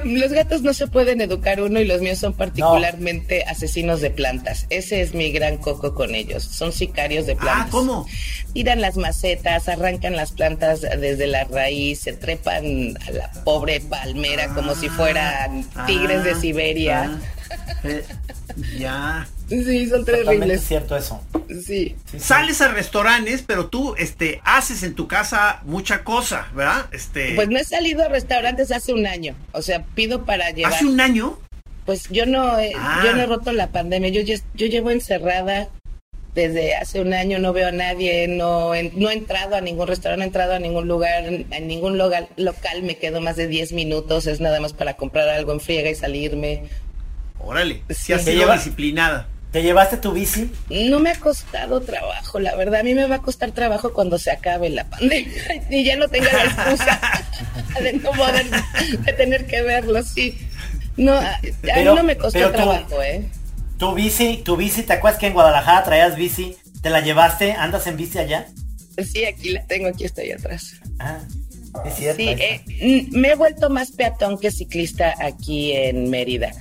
[0.05, 4.67] los gatos no se pueden educar uno y los míos son particularmente asesinos de plantas.
[4.71, 6.45] Ese es mi gran coco con ellos.
[6.45, 7.67] Son sicarios de ah, plantas.
[7.67, 8.07] Ah, ¿cómo?
[8.53, 14.49] Tiran las macetas, arrancan las plantas desde la raíz, se trepan a la pobre palmera
[14.55, 17.03] como si fueran tigres de ah, Siberia.
[17.05, 17.42] Ah,
[17.85, 18.05] eh,
[18.79, 19.27] ya.
[19.49, 20.61] Sí, son terribles.
[20.61, 21.23] Es cierto eso.
[21.65, 21.97] Sí.
[22.19, 26.87] Sales a restaurantes, pero tú este haces en tu casa mucha cosa, ¿verdad?
[26.93, 29.35] Este Pues no he salido a restaurantes hace un año.
[29.53, 30.73] O sea, pido para llevar.
[30.73, 31.39] ¿Hace un año?
[31.85, 33.27] Pues yo no he, yo no he ah.
[33.27, 34.11] roto la pandemia.
[34.11, 34.23] Yo
[34.55, 35.69] yo llevo encerrada
[36.35, 40.19] desde hace un año no veo a nadie, no, no he entrado a ningún restaurante,
[40.19, 43.73] no he entrado a ningún lugar, en ningún local, local me quedo más de 10
[43.73, 46.65] minutos, es nada más para comprar algo en friega y salirme.
[47.43, 49.29] Órale, si has sido disciplinada.
[49.53, 50.51] ¿Te llevaste tu bici?
[50.71, 52.81] No me ha costado trabajo, la verdad.
[52.81, 55.31] A mí me va a costar trabajo cuando se acabe la pandemia
[55.71, 57.01] y ya no tenga la excusa
[57.83, 58.47] de no poder,
[59.01, 60.39] de tener que verlo, sí.
[60.97, 63.29] No, a, mí no me costó trabajo, ¿eh?
[63.77, 66.57] Tu bici, tu bici, ¿te acuerdas que en Guadalajara traías bici?
[66.81, 67.53] ¿Te la llevaste?
[67.53, 68.47] ¿Andas en bici allá?
[69.05, 70.81] Sí, aquí la tengo, aquí estoy atrás.
[70.99, 71.19] Ah,
[71.85, 72.23] es cierto.
[72.23, 76.53] Sí, eh, me he vuelto más peatón que ciclista aquí en Mérida.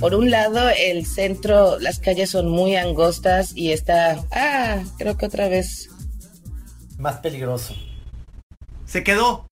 [0.00, 5.26] Por un lado, el centro, las calles son muy angostas y está, ah, creo que
[5.26, 5.90] otra vez.
[6.96, 7.76] Más peligroso.
[8.86, 9.46] Se quedó.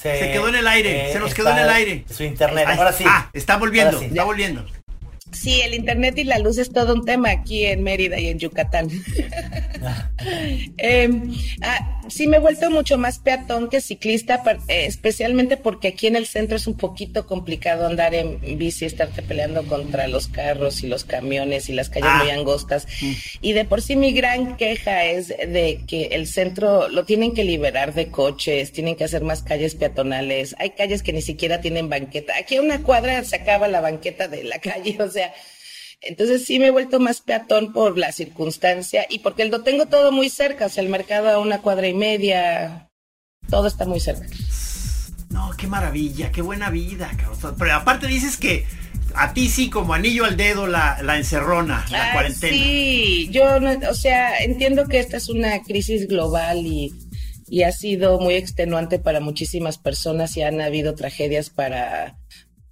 [0.00, 2.04] Se, quedó en el aire, se nos quedó en el aire.
[2.08, 3.04] Su internet, ahora sí.
[3.06, 4.64] Ah, está volviendo, está volviendo.
[5.32, 8.38] Sí, el internet y la luz es todo un tema aquí en Mérida y en
[8.38, 8.88] Yucatán.
[10.76, 16.06] Em, ah, sí, me he vuelto mucho más peatón que ciclista, eh, especialmente porque aquí
[16.06, 20.82] en el centro es un poquito complicado andar en bici, estarte peleando contra los carros
[20.82, 22.34] y los camiones y las calles muy ah.
[22.34, 22.86] angostas.
[23.00, 23.12] Mm.
[23.40, 27.44] Y de por sí mi gran queja es de que el centro lo tienen que
[27.44, 30.54] liberar de coches, tienen que hacer más calles peatonales.
[30.58, 32.34] Hay calles que ni siquiera tienen banqueta.
[32.38, 35.19] Aquí a una cuadra se acaba la banqueta de la calle, o sea,
[36.00, 40.12] entonces sí me he vuelto más peatón por la circunstancia y porque lo tengo todo
[40.12, 42.88] muy cerca, o sea, el mercado a una cuadra y media,
[43.48, 44.26] todo está muy cerca.
[45.28, 47.10] No, qué maravilla, qué buena vida,
[47.58, 48.66] Pero aparte dices que
[49.14, 52.56] a ti sí como anillo al dedo la, la encerrona, la cuarentena.
[52.56, 53.44] Sí, yo,
[53.88, 56.92] o sea, entiendo que esta es una crisis global y,
[57.48, 62.19] y ha sido muy extenuante para muchísimas personas y han habido tragedias para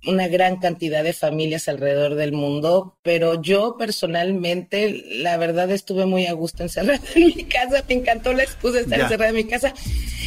[0.07, 6.27] una gran cantidad de familias alrededor del mundo, pero yo personalmente, la verdad, estuve muy
[6.27, 9.45] a gusto encerrada en mi casa, me encantó la excusa de estar encerrada en mi
[9.45, 9.75] casa.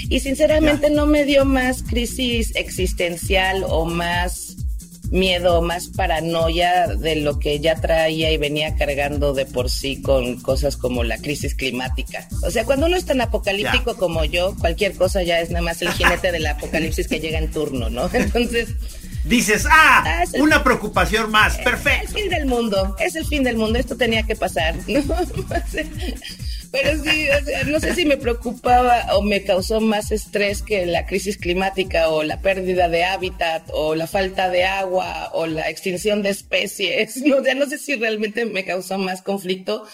[0.10, 4.58] Y sinceramente no me dio más crisis existencial o más
[5.12, 10.40] miedo, más paranoia de lo que ya traía y venía cargando de por sí con
[10.42, 12.28] cosas como la crisis climática.
[12.44, 15.82] O sea, cuando uno es tan apocalíptico como yo, cualquier cosa ya es nada más
[15.82, 18.10] el jinete del apocalipsis que llega en turno, ¿no?
[18.14, 18.70] Entonces
[19.24, 22.06] dices, ah, ah una preocupación más, perfecto.
[22.06, 24.76] Es el fin del mundo, es el fin del mundo, esto tenía que pasar.
[26.72, 27.28] Pero sí,
[27.68, 32.24] no sé si me preocupaba o me causó más estrés que la crisis climática o
[32.24, 37.18] la pérdida de hábitat o la falta de agua o la extinción de especies.
[37.18, 39.86] No, no sé si realmente me causó más conflicto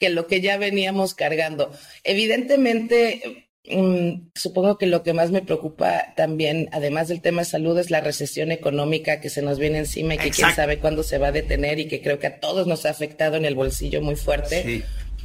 [0.00, 1.70] que lo que ya veníamos cargando.
[2.02, 7.78] Evidentemente, Mm, supongo que lo que más me preocupa también, además del tema de salud,
[7.78, 11.16] es la recesión económica que se nos viene encima y que quién sabe cuándo se
[11.16, 14.02] va a detener y que creo que a todos nos ha afectado en el bolsillo
[14.02, 14.62] muy fuerte.
[14.62, 14.84] Sí,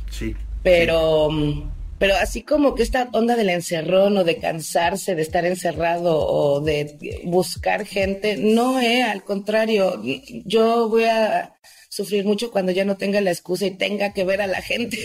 [0.09, 0.35] sí.
[0.63, 5.45] Pero, mm, pero así como que esta onda del encerrón o de cansarse de estar
[5.45, 10.01] encerrado o de buscar gente, no, eh, al contrario,
[10.45, 11.55] yo voy a
[11.99, 14.97] sufrir mucho cuando ya no tenga la excusa y tenga que ver a la gente.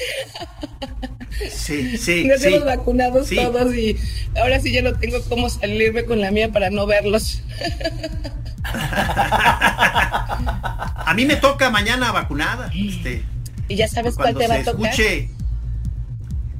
[1.50, 2.24] Sí, sí.
[2.24, 3.96] Nos hemos vacunados todos y
[4.36, 7.42] ahora sí ya no tengo cómo salirme con la mía para no verlos.
[11.04, 12.70] a mí me toca mañana vacunada.
[12.72, 13.24] Este,
[13.66, 14.92] y ya sabes cuál te va a tocar.
[14.92, 15.30] Escuche,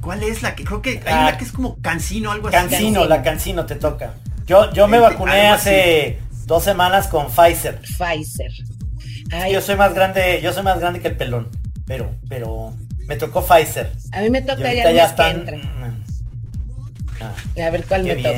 [0.01, 2.57] ¿Cuál es la que creo que hay una que es como cancino algo así?
[2.57, 4.15] Cancino, la cancino te toca.
[4.45, 7.79] Yo, yo me vacuné hace dos semanas con Pfizer.
[7.79, 8.51] Pfizer
[9.51, 11.49] yo soy más grande, yo soy más grande que el pelón,
[11.85, 12.73] pero, pero
[13.07, 13.91] me tocó Pfizer.
[14.11, 15.45] A mí me toca ya, ya están...
[17.21, 17.33] Ah,
[17.65, 18.29] a ver cuál me toca.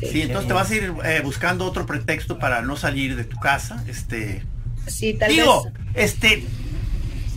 [0.00, 3.38] Sí, entonces te vas a ir eh, buscando otro pretexto para no salir de tu
[3.38, 4.42] casa, este.
[4.86, 6.44] Sí, tal Digo, este,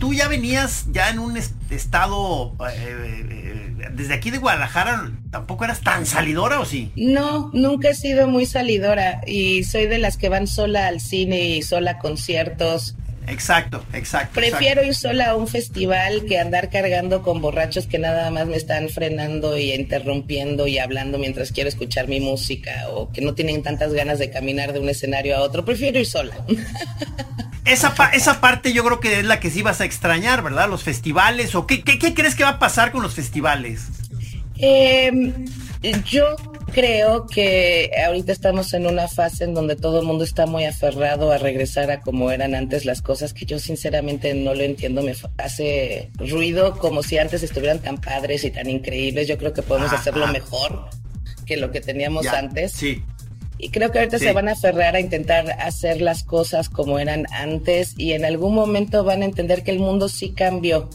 [0.00, 5.82] tú ya venías ya en un estado eh, eh, desde aquí de Guadalajara tampoco eras
[5.82, 10.28] tan salidora o sí no nunca he sido muy salidora y soy de las que
[10.28, 12.96] van sola al cine y sola a conciertos
[13.30, 14.34] Exacto, exacto.
[14.34, 18.56] Prefiero ir sola a un festival que andar cargando con borrachos que nada más me
[18.56, 23.62] están frenando y interrumpiendo y hablando mientras quiero escuchar mi música o que no tienen
[23.62, 25.64] tantas ganas de caminar de un escenario a otro.
[25.64, 26.34] Prefiero ir sola.
[27.64, 30.68] esa, esa parte yo creo que es la que sí vas a extrañar, ¿verdad?
[30.68, 31.54] Los festivales.
[31.54, 33.86] ¿O qué, qué, crees que va a pasar con los festivales?
[34.56, 35.46] Em,
[36.04, 36.36] yo
[36.70, 41.32] creo que ahorita estamos en una fase en donde todo el mundo está muy aferrado
[41.32, 45.02] a regresar a como eran antes las cosas, que yo sinceramente no lo entiendo.
[45.02, 49.28] Me hace ruido como si antes estuvieran tan padres y tan increíbles.
[49.28, 50.88] Yo creo que podemos hacerlo mejor
[51.46, 52.72] que lo que teníamos antes.
[52.72, 53.02] Sí.
[53.58, 57.26] Y creo que ahorita se van a aferrar a intentar hacer las cosas como eran
[57.30, 60.88] antes y en algún momento van a entender que el mundo sí cambió,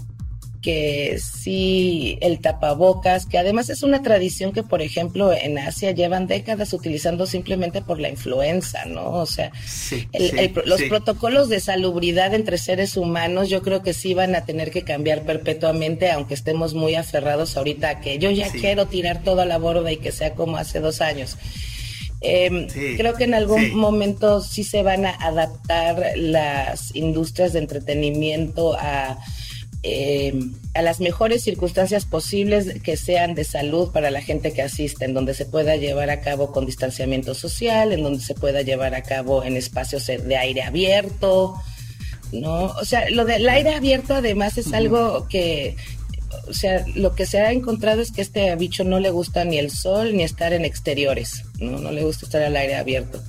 [0.65, 6.25] que sí el tapabocas, que además es una tradición que por ejemplo en Asia llevan
[6.25, 9.11] décadas utilizando simplemente por la influenza, ¿no?
[9.11, 9.51] O sea,
[10.65, 14.81] los protocolos de salubridad entre seres humanos yo creo que sí van a tener que
[14.81, 19.45] cambiar perpetuamente, aunque estemos muy aferrados ahorita a que yo ya quiero tirar todo a
[19.45, 21.37] la borda y que sea como hace dos años.
[22.21, 22.65] Em,
[22.97, 29.19] creo que en algún momento sí se van a adaptar las industrias de entretenimiento a,
[29.85, 35.05] em, a las mejores circunstancias posibles que sean de salud para la gente que asiste,
[35.05, 38.95] en donde se pueda llevar a cabo con distanciamiento social, en donde se pueda llevar
[38.95, 41.55] a cabo en espacios de aire abierto,
[42.31, 42.65] ¿no?
[42.65, 45.75] O sea, lo del aire abierto además es algo que
[46.47, 49.57] o sea, lo que se ha encontrado es que este bicho no le gusta ni
[49.57, 53.21] el sol ni estar en exteriores, no, no le gusta estar al aire abierto.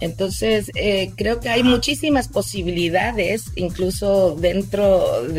[0.00, 5.38] Entonces, eh, creo que hay muchísimas posibilidades, incluso dentro de...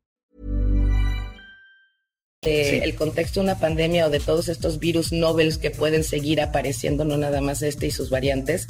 [2.43, 6.41] De el contexto de una pandemia o de todos estos virus nobles que pueden seguir
[6.41, 8.67] apareciendo, no nada más este y sus variantes,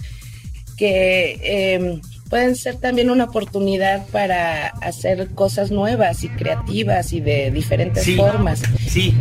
[0.75, 7.49] que eh, pueden ser también una oportunidad para hacer cosas nuevas y creativas y de
[7.49, 8.61] diferentes formas.
[8.89, 9.15] Sí.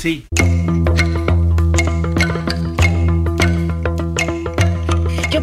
[0.00, 0.24] Sí.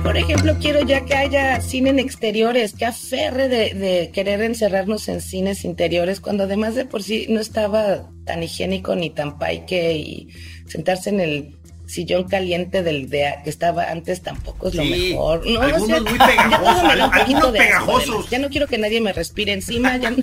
[0.03, 5.07] Por ejemplo, quiero ya que haya cine en exteriores, que aferre de, de, querer encerrarnos
[5.07, 9.93] en cines interiores, cuando además de por sí no estaba tan higiénico ni tan paique
[9.93, 10.29] y
[10.67, 15.45] sentarse en el sillón caliente del de, que estaba antes tampoco es lo mejor.
[15.47, 18.29] No, algunos muy pegajosos, algunos pegajosos.
[18.29, 20.17] Ya no quiero que nadie me respire encima, ya no.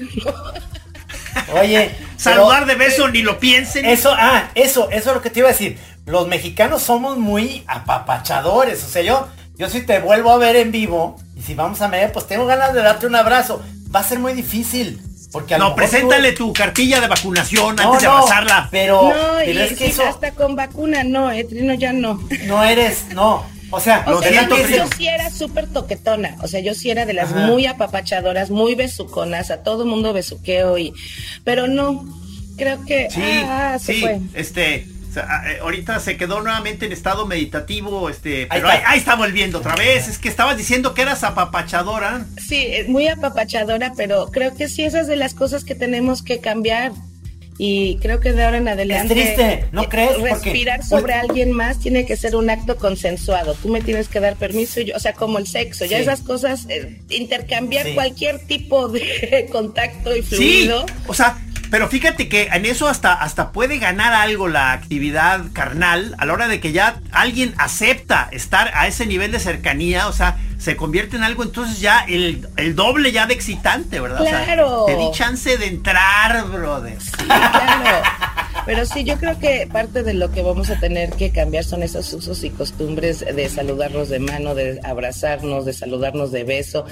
[1.60, 3.84] Oye, saludar de beso ni lo piensen.
[3.84, 5.78] Eso, ah, eso, eso es lo que te iba a decir.
[6.06, 9.28] Los mexicanos somos muy apapachadores, o sea, yo
[9.60, 12.46] yo si te vuelvo a ver en vivo y si vamos a medir, pues tengo
[12.46, 13.62] ganas de darte un abrazo.
[13.94, 14.98] Va a ser muy difícil.
[15.30, 18.68] Porque no, preséntale tu cartilla de vacunación antes de abrazarla.
[18.70, 19.12] Pero,
[19.44, 20.02] pero es que eso...
[20.02, 22.26] hasta con vacuna no, eh, Trino ya no.
[22.46, 23.44] No eres, no.
[23.70, 27.12] O sea, lo siento, yo sí era súper toquetona, o sea, yo sí era de
[27.12, 30.92] las muy apapachadoras, muy besuconas, a todo mundo besuqueo y,
[31.44, 32.04] pero no,
[32.56, 34.20] creo que sí, ah, se sí, fue.
[34.34, 39.14] este, eh, ahorita se quedó nuevamente en estado meditativo, este, pero ahí está.
[39.14, 40.08] volviendo otra vez.
[40.08, 42.26] Es que estabas diciendo que eras apapachadora.
[42.38, 46.92] Sí, muy apapachadora, pero creo que sí, esas de las cosas que tenemos que cambiar.
[47.62, 49.12] Y creo que de ahora en adelante.
[49.12, 50.18] Es triste, ¿no crees?
[50.18, 53.52] Respirar sobre alguien más tiene que ser un acto consensuado.
[53.52, 56.22] Tú me tienes que dar permiso y yo, o sea, como el sexo, ya esas
[56.22, 60.86] cosas, eh, intercambiar cualquier tipo de contacto y fluido.
[60.86, 61.36] Sí, o sea,
[61.70, 66.32] pero fíjate que en eso hasta, hasta puede ganar algo la actividad carnal a la
[66.32, 70.76] hora de que ya alguien acepta estar a ese nivel de cercanía, o sea, se
[70.76, 74.20] convierte en algo entonces ya el, doble ya de excitante, ¿verdad?
[74.20, 74.84] Claro.
[74.86, 76.98] te di chance de entrar, brother.
[77.24, 78.02] claro.
[78.70, 81.82] Pero sí, yo creo que parte de lo que vamos a tener que cambiar son
[81.82, 86.84] esos usos y costumbres de saludarnos de mano, de abrazarnos, de saludarnos de beso.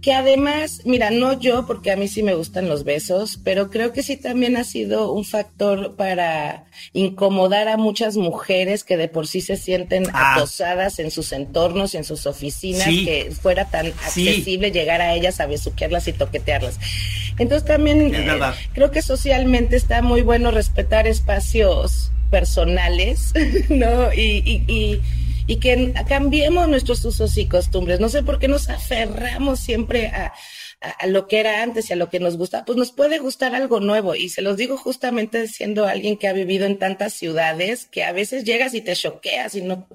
[0.00, 3.92] Que además, mira, no yo, porque a mí sí me gustan los besos, pero creo
[3.92, 6.64] que sí también ha sido un factor para
[6.94, 10.36] incomodar a muchas mujeres que de por sí se sienten ah.
[10.36, 15.46] acosadas en sus entornos en sus oficinas, que fuera tan accesible llegar a ellas a
[15.46, 16.78] besuquearlas y toquetearlas.
[17.38, 18.40] Entonces también eh,
[18.72, 23.32] creo que socialmente está muy bueno respetar espacios personales,
[23.68, 24.12] ¿no?
[24.12, 25.00] Y, y,
[25.46, 28.00] y, que cambiemos nuestros usos y costumbres.
[28.00, 30.32] No sé por qué nos aferramos siempre a,
[30.80, 33.54] a, lo que era antes y a lo que nos gusta, pues nos puede gustar
[33.54, 34.14] algo nuevo.
[34.14, 38.12] Y se los digo justamente siendo alguien que ha vivido en tantas ciudades que a
[38.12, 39.88] veces llegas y te choqueas y no,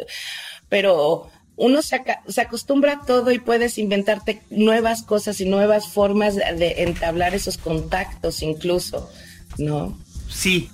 [0.70, 2.02] pero uno se,
[2.42, 8.42] acostumbra a todo y puedes inventarte nuevas cosas y nuevas formas de, entablar esos contactos
[8.42, 9.10] incluso,
[9.58, 9.98] ¿no?
[10.30, 10.70] Sí.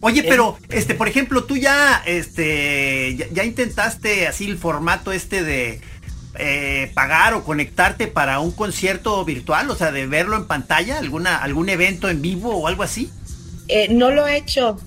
[0.00, 5.80] Oye, pero, este, por ejemplo, tú ya, este, ya, intentaste así el formato este de
[6.36, 11.38] eh, pagar o conectarte para un concierto virtual, o sea, de verlo en pantalla, alguna,
[11.38, 13.10] algún evento en vivo o algo así.
[13.66, 14.78] Eh, no lo he hecho,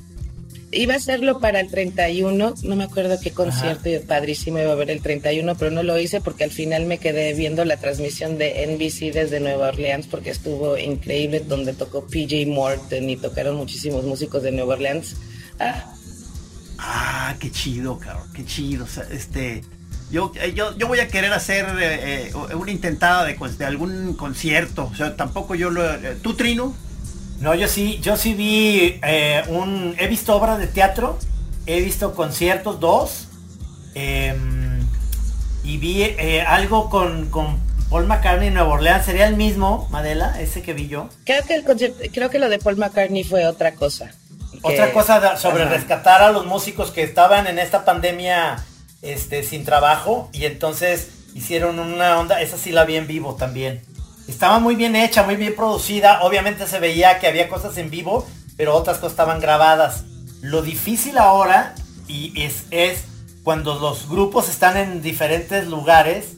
[0.72, 4.90] iba a hacerlo para el 31, no me acuerdo qué concierto padrísimo iba a ver
[4.90, 8.66] el 31, pero no lo hice porque al final me quedé viendo la transmisión de
[8.68, 14.44] NBC desde Nueva Orleans porque estuvo increíble donde tocó PJ Morton y tocaron muchísimos músicos
[14.44, 15.18] de Nueva Orleans.
[15.60, 15.94] Ah,
[16.78, 18.86] ah qué chido, cabrón, qué chido.
[18.86, 19.64] O sea, este,
[20.10, 24.14] yo, eh, yo, yo voy a querer hacer eh, eh, una intentada de, de, algún
[24.14, 24.90] concierto.
[24.92, 25.84] O sea, tampoco yo lo...
[26.22, 26.74] ¿Tú, Trino?
[27.42, 29.96] No, yo sí, yo sí vi eh, un.
[29.98, 31.18] He visto obras de teatro,
[31.66, 33.28] he visto conciertos, dos.
[33.96, 34.80] em,
[35.64, 39.06] y vi eh, algo con, con Paul McCartney en Nueva Orleans.
[39.06, 40.40] ¿Sería el mismo, Madela?
[40.40, 41.10] Ese que vi yo.
[41.26, 44.12] Creo que el concierto, creo que lo de Paul McCartney fue otra cosa.
[44.62, 45.74] Otra cosa sobre Ajá.
[45.74, 48.64] rescatar a los músicos que estaban en esta pandemia
[49.02, 53.82] este, sin trabajo y entonces hicieron una onda, esa sí la vi en vivo también.
[54.28, 58.26] Estaba muy bien hecha, muy bien producida, obviamente se veía que había cosas en vivo,
[58.58, 60.04] pero otras cosas estaban grabadas.
[60.42, 61.76] Lo difícil ahora
[62.08, 63.04] y es, es
[63.44, 66.34] cuando los grupos están en diferentes lugares,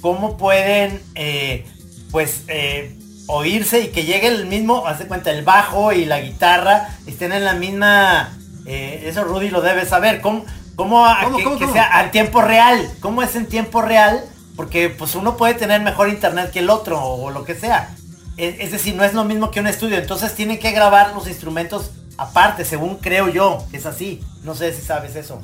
[0.00, 1.66] cómo pueden eh,
[2.10, 2.96] pues eh,
[3.26, 7.32] oírse y que llegue el mismo, haz de cuenta, el bajo y la guitarra estén
[7.32, 10.44] en la misma, eh, eso Rudy lo debe saber, cómo,
[10.76, 11.74] cómo, a- ¿Cómo, que, cómo, que cómo?
[11.74, 14.24] sea al tiempo real, cómo es en tiempo real,
[14.58, 17.94] porque pues uno puede tener mejor internet que el otro o lo que sea.
[18.36, 21.28] Es, es decir, no es lo mismo que un estudio, entonces tienen que grabar los
[21.28, 24.20] instrumentos aparte, según creo yo, que es así.
[24.42, 25.40] No sé si sabes eso,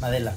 [0.00, 0.34] Madela.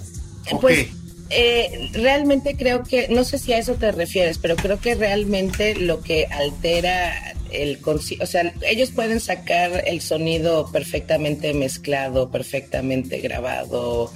[0.62, 0.88] Pues Ok.
[1.32, 5.73] eh, realmente creo que, no sé si a eso te refieres, pero creo que realmente
[5.76, 13.19] lo que altera el conci- o sea, ellos pueden sacar el sonido perfectamente mezclado, perfectamente
[13.21, 14.12] grabado.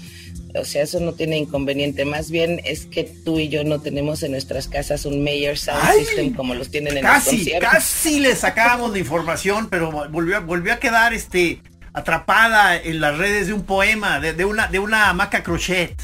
[0.56, 2.06] O sea, eso no tiene inconveniente.
[2.06, 5.80] Más bien es que tú y yo no tenemos en nuestras casas un Mayor Sound
[5.84, 7.70] Ay, System como los tienen en los Casi, conciertos.
[7.72, 11.62] casi le sacábamos la información, pero volvió, volvió a quedar este
[11.94, 15.96] atrapada en las redes de un poema, de, de una, de una hamaca crochet.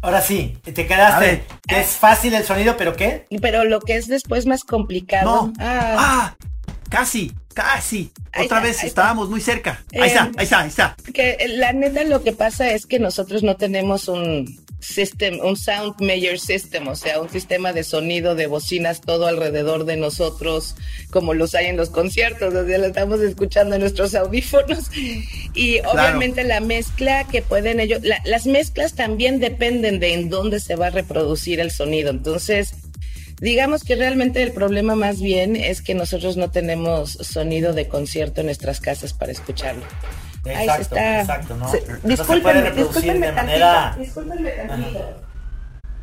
[0.00, 1.44] Ahora sí, te quedaste.
[1.68, 3.26] es fácil el sonido, pero ¿qué?
[3.40, 5.46] Pero lo que es después más complicado.
[5.46, 5.52] No.
[5.60, 6.36] Ah, Ah,
[6.92, 8.10] casi, casi.
[8.32, 9.82] Ahí Otra está, vez estábamos muy cerca.
[9.92, 10.96] Ahí Eh, está, ahí está, ahí está.
[11.12, 15.94] que la neta lo que pasa es que nosotros no tenemos un system, un sound
[16.00, 20.74] major system, o sea, un sistema de sonido de bocinas todo alrededor de nosotros,
[21.10, 24.90] como los hay en los conciertos, o sea, lo estamos escuchando en nuestros audífonos.
[25.54, 30.58] Y obviamente la mezcla que pueden ellos, la- las mezclas también dependen de en dónde
[30.58, 32.10] se va a reproducir el sonido.
[32.10, 32.74] Entonces,
[33.42, 38.40] digamos que realmente el problema más bien es que nosotros no tenemos sonido de concierto
[38.40, 39.82] en nuestras casas para escucharlo.
[40.44, 41.20] Ahí se Exacto, está.
[41.20, 41.70] exacto, ¿no?
[41.70, 45.22] Se- No se puede discúlpenme, reproducir discúlpenme de manera- discúlpenme tantito.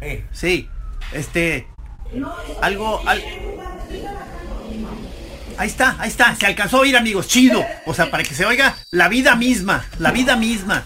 [0.02, 0.24] Sí.
[0.32, 0.70] Sí,
[1.14, 1.68] este,
[2.62, 3.24] algo, al-
[5.58, 7.66] Ahí está, ahí está, se alcanzó a oír amigos, chido.
[7.86, 10.86] O sea, para que se oiga la vida misma, la vida misma.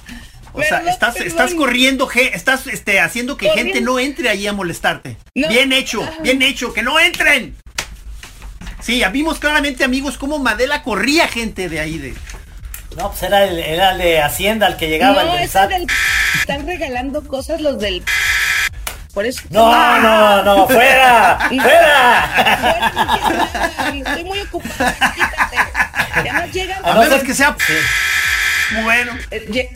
[0.54, 3.74] O sea, estás, estás corriendo, estás este, haciendo que Corriendo.
[3.74, 5.18] gente no entre ahí a molestarte.
[5.36, 5.48] No.
[5.50, 7.56] Bien hecho, bien hecho, que no entren.
[8.82, 12.14] Sí, ya vimos claramente, amigos, cómo Madela corría gente de ahí de.
[12.98, 15.54] No, pues era el, era el de Hacienda el que llegaba, el No, del ese
[15.54, 15.70] SAT.
[15.70, 15.88] del
[16.40, 18.04] están regalando cosas los del
[19.14, 22.30] por eso No, no, no, fuera, fuera.
[22.34, 25.58] Fuera, Estoy muy ocupada, quítate.
[26.26, 26.86] Ya no llegan.
[26.86, 27.74] A no ser- que sea Sí.
[28.84, 29.14] bueno.
[29.32, 29.70] Eh,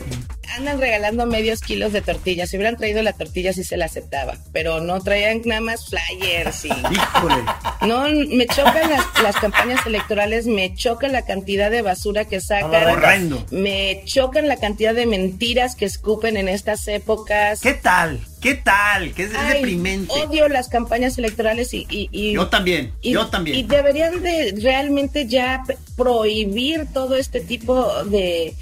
[0.58, 2.50] Andan regalando medios kilos de tortillas.
[2.50, 6.64] Si hubieran traído la tortilla sí se la aceptaba, pero no traían nada más flyers
[6.64, 7.44] y Híjole.
[7.86, 8.04] No,
[8.36, 14.02] me chocan las, las campañas electorales, me choca la cantidad de basura que sacan, me
[14.04, 17.60] chocan la cantidad de mentiras que escupen en estas épocas.
[17.60, 18.20] ¿Qué tal?
[18.40, 19.12] ¿Qué tal?
[19.14, 20.12] Que es, Ay, deprimente.
[20.12, 21.86] Odio las campañas electorales y...
[21.90, 23.56] y- y- Yo también, y- yo también.
[23.58, 25.62] Y deberían de realmente ya
[25.96, 28.54] prohibir todo este tipo de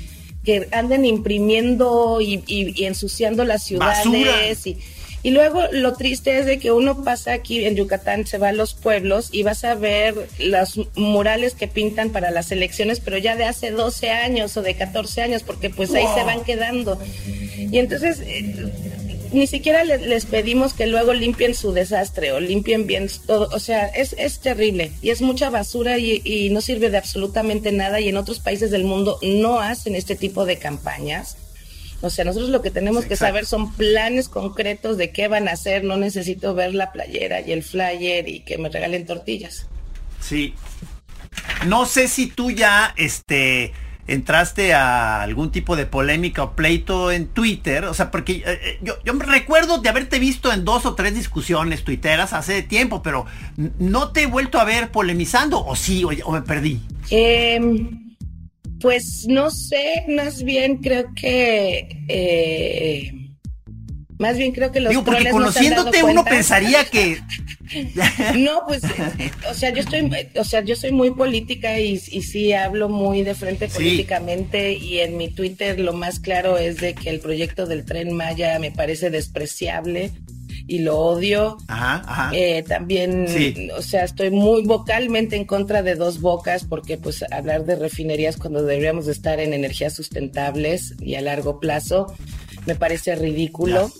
[0.46, 4.78] que anden imprimiendo y, y- y ensuciando las ciudades y,
[5.22, 8.52] y luego lo triste es de que uno pasa aquí en Yucatán, se va a
[8.52, 13.34] los pueblos y vas a ver los murales que pintan para las elecciones, pero ya
[13.34, 16.96] de hace 12 años o de 14 años, porque pues ahí se van quedando.
[17.58, 18.54] Y entonces eh,
[19.36, 23.48] ni siquiera le- les, pedimos que luego limpien su desastre o limpien bien todo.
[23.52, 27.70] O sea, es, es terrible y es mucha basura y, y no sirve de absolutamente
[27.72, 28.00] nada.
[28.00, 31.36] Y en otros países del mundo no hacen este tipo de campañas.
[32.02, 35.52] O sea, nosotros lo que tenemos que saber son planes concretos de qué van a
[35.52, 35.82] hacer.
[35.84, 39.66] No necesito ver la playera y el flyer y que me regalen tortillas.
[40.20, 40.54] Sí.
[41.66, 43.72] No sé si tú ya, este,
[44.06, 48.78] entraste a algún tipo de polémica o pleito en Twitter, o sea, porque eh, eh,
[48.82, 53.26] yo, yo recuerdo de haberte visto en dos o tres discusiones tuiteras hace tiempo, pero
[53.78, 56.80] no te he vuelto a ver polemizando, o sí, o, me perdí.
[57.10, 58.16] Em,
[58.80, 62.04] pues no sé, más bien creo que...
[62.08, 63.25] eh,
[64.18, 67.18] más bien creo que los Digo, porque conociéndote uno pensaría que...
[68.36, 68.82] No, pues,
[69.50, 73.22] o sea, yo estoy, o sea, yo soy muy política y, y sí hablo muy
[73.22, 73.74] de frente Sí.
[73.74, 78.12] políticamente y en mi Twitter lo más claro es de que el proyecto del Tren
[78.12, 80.12] Maya me parece despreciable
[80.68, 81.56] y lo odio.
[81.68, 82.30] Ajá, ajá.
[82.34, 83.68] Eh, también, Sí.
[83.76, 88.36] o sea, estoy muy vocalmente en contra de dos bocas porque pues hablar de refinerías
[88.36, 92.06] cuando deberíamos de estar en energías sustentables y a largo plazo
[92.66, 93.90] me parece ridículo.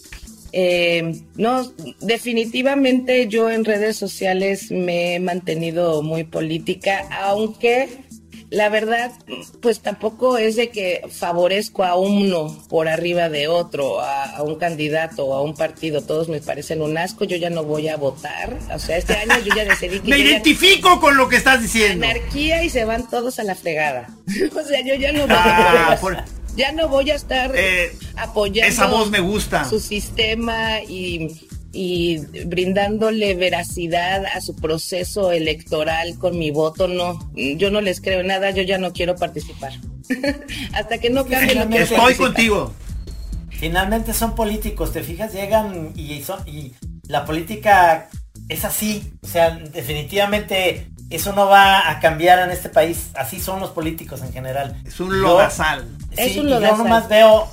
[0.59, 7.89] Eh, no, definitivamente yo en redes sociales me he mantenido muy política, aunque
[8.49, 9.11] la verdad,
[9.61, 14.55] pues tampoco es de que favorezco a uno por arriba de otro, a, a un
[14.55, 16.01] candidato o a un partido.
[16.03, 17.25] Todos me parecen un asco.
[17.25, 18.57] Yo ya no voy a votar.
[18.73, 21.61] O sea, este año yo ya decidí que Me ya- identifico con lo que estás
[21.61, 22.07] diciendo.
[22.07, 24.09] anarquía y se van todos a la fregada.
[24.57, 26.17] o sea, yo ya no voy Ah, a, por-
[26.57, 29.65] ya no voy a estar Eh, apoyando esa voz me gusta.
[29.69, 31.29] su sistema y,
[31.73, 36.89] y brindándole veracidad a su proceso electoral con mi voto.
[36.89, 39.73] No, yo no les creo nada, yo ya no quiero participar.
[40.73, 42.17] Hasta que no cambie lo que Estoy participar.
[42.17, 42.73] contigo.
[43.51, 46.75] Finalmente son políticos, te fijas, llegan y, son, y
[47.09, 48.09] la política
[48.49, 49.13] es así.
[49.23, 53.09] O sea, definitivamente eso no va a cambiar en este país.
[53.15, 54.77] Así son los políticos en general.
[54.87, 55.89] Es un Yo- lodazal.
[56.17, 57.49] Es Sí, un y yo nomás veo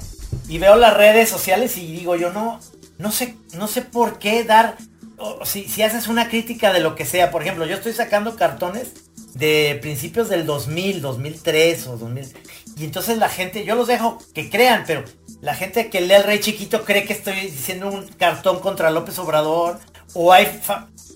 [0.47, 2.59] y veo las redes sociales y digo, yo no,
[2.97, 4.77] no sé, no sé por qué dar,
[5.17, 8.35] o si, si haces una crítica de lo que sea, por ejemplo, yo estoy sacando
[8.35, 8.93] cartones
[9.35, 12.33] de principios del 2000, 2003 o 2000,
[12.77, 15.03] y entonces la gente, yo los dejo que crean, pero
[15.41, 19.17] la gente que lee el Rey Chiquito cree que estoy diciendo un cartón contra López
[19.19, 19.79] Obrador,
[20.13, 20.47] o hay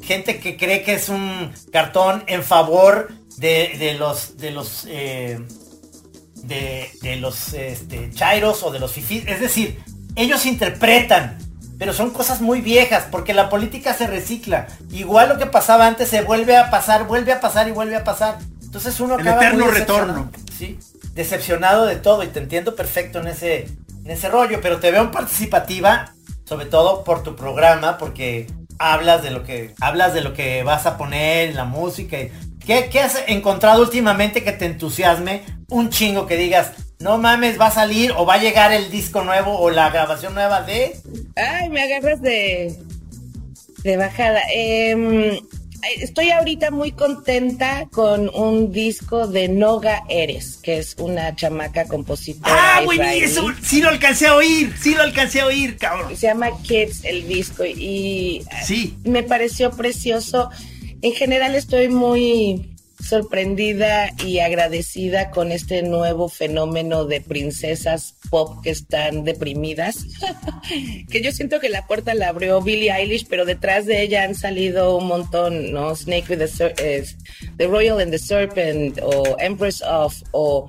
[0.02, 5.40] gente que cree que es un cartón en favor de, de los, de los, eh,
[6.48, 9.26] de, de los este, chairos o de los fifís.
[9.28, 9.80] Es decir,
[10.16, 11.38] ellos interpretan,
[11.78, 14.68] pero son cosas muy viejas, porque la política se recicla.
[14.92, 18.04] Igual lo que pasaba antes se vuelve a pasar, vuelve a pasar y vuelve a
[18.04, 18.40] pasar.
[18.64, 20.32] Entonces uno El acaba eterno muy retorno.
[20.58, 20.80] Sí,
[21.14, 23.68] decepcionado de todo y te entiendo perfecto en ese,
[24.04, 26.14] en ese rollo, pero te veo participativa,
[26.46, 28.48] sobre todo por tu programa, porque
[28.80, 32.20] hablas de lo que hablas de lo que vas a poner, la música.
[32.20, 32.32] y-
[32.68, 35.42] ¿Qué, qué has encontrado últimamente que te entusiasme?
[35.70, 39.24] Un chingo que digas, no mames, va a salir o va a llegar el disco
[39.24, 40.96] nuevo o la grabación nueva de...
[41.36, 42.76] Ay, me agarras de,
[43.84, 44.42] de bajada.
[44.54, 45.40] Em,
[46.02, 52.78] estoy ahorita muy contenta con un disco de Noga Eres, que es una chamaca compositora.
[52.78, 56.16] Ah, güey, eso sí lo alcancé a oír, sí lo alcancé a oír, cabrón.
[56.18, 58.98] Se llama Kids el disco y Sí.
[59.06, 60.50] me pareció precioso.
[61.02, 68.72] En general estoy muy sorprendida y agradecida con este nuevo fenómeno de princesas pop que
[68.72, 70.06] están deprimidas.
[71.10, 74.36] que yo siento que la puerta la abrió Billie Eilish, pero detrás de ella han
[74.36, 75.96] salido un montón, ¿no?
[75.96, 77.06] Snake with the, eh,
[77.58, 80.68] the Royal and the Serpent o Empress of o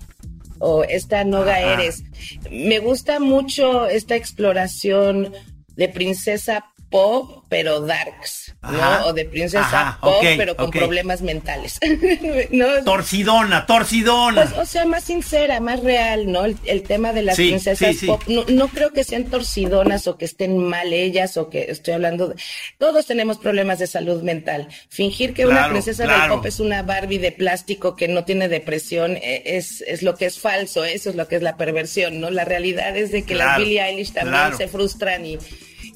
[0.60, 1.74] o esta Noga Ajá.
[1.74, 2.02] Eres.
[2.50, 5.32] Me gusta mucho esta exploración
[5.76, 9.06] de princesa pop, pero darks, ¿no?
[9.06, 11.78] O de princesa Ajá, pop, pero con problemas mentales.
[12.50, 12.66] ¿No?
[12.84, 14.44] Torcidona, torcidona.
[14.44, 16.44] Pues, o sea, más sincera, más real, ¿no?
[16.44, 18.06] El, el tema de las Sí, princesas sí, sí.
[18.06, 18.22] pop.
[18.26, 22.28] No, no creo que sean torcidonas o que estén mal ellas o que estoy hablando
[22.28, 22.36] de...
[22.78, 24.68] Todos tenemos problemas de salud mental.
[24.88, 26.36] Fingir que una Claro, princesa del claro.
[26.36, 30.26] pop es una Barbie de plástico que no tiene depresión eh, es, es lo que
[30.26, 32.30] es falso, eso es lo que es la perversión, ¿no?
[32.30, 35.38] La realidad es de que las Billie Eilish también se frustran y...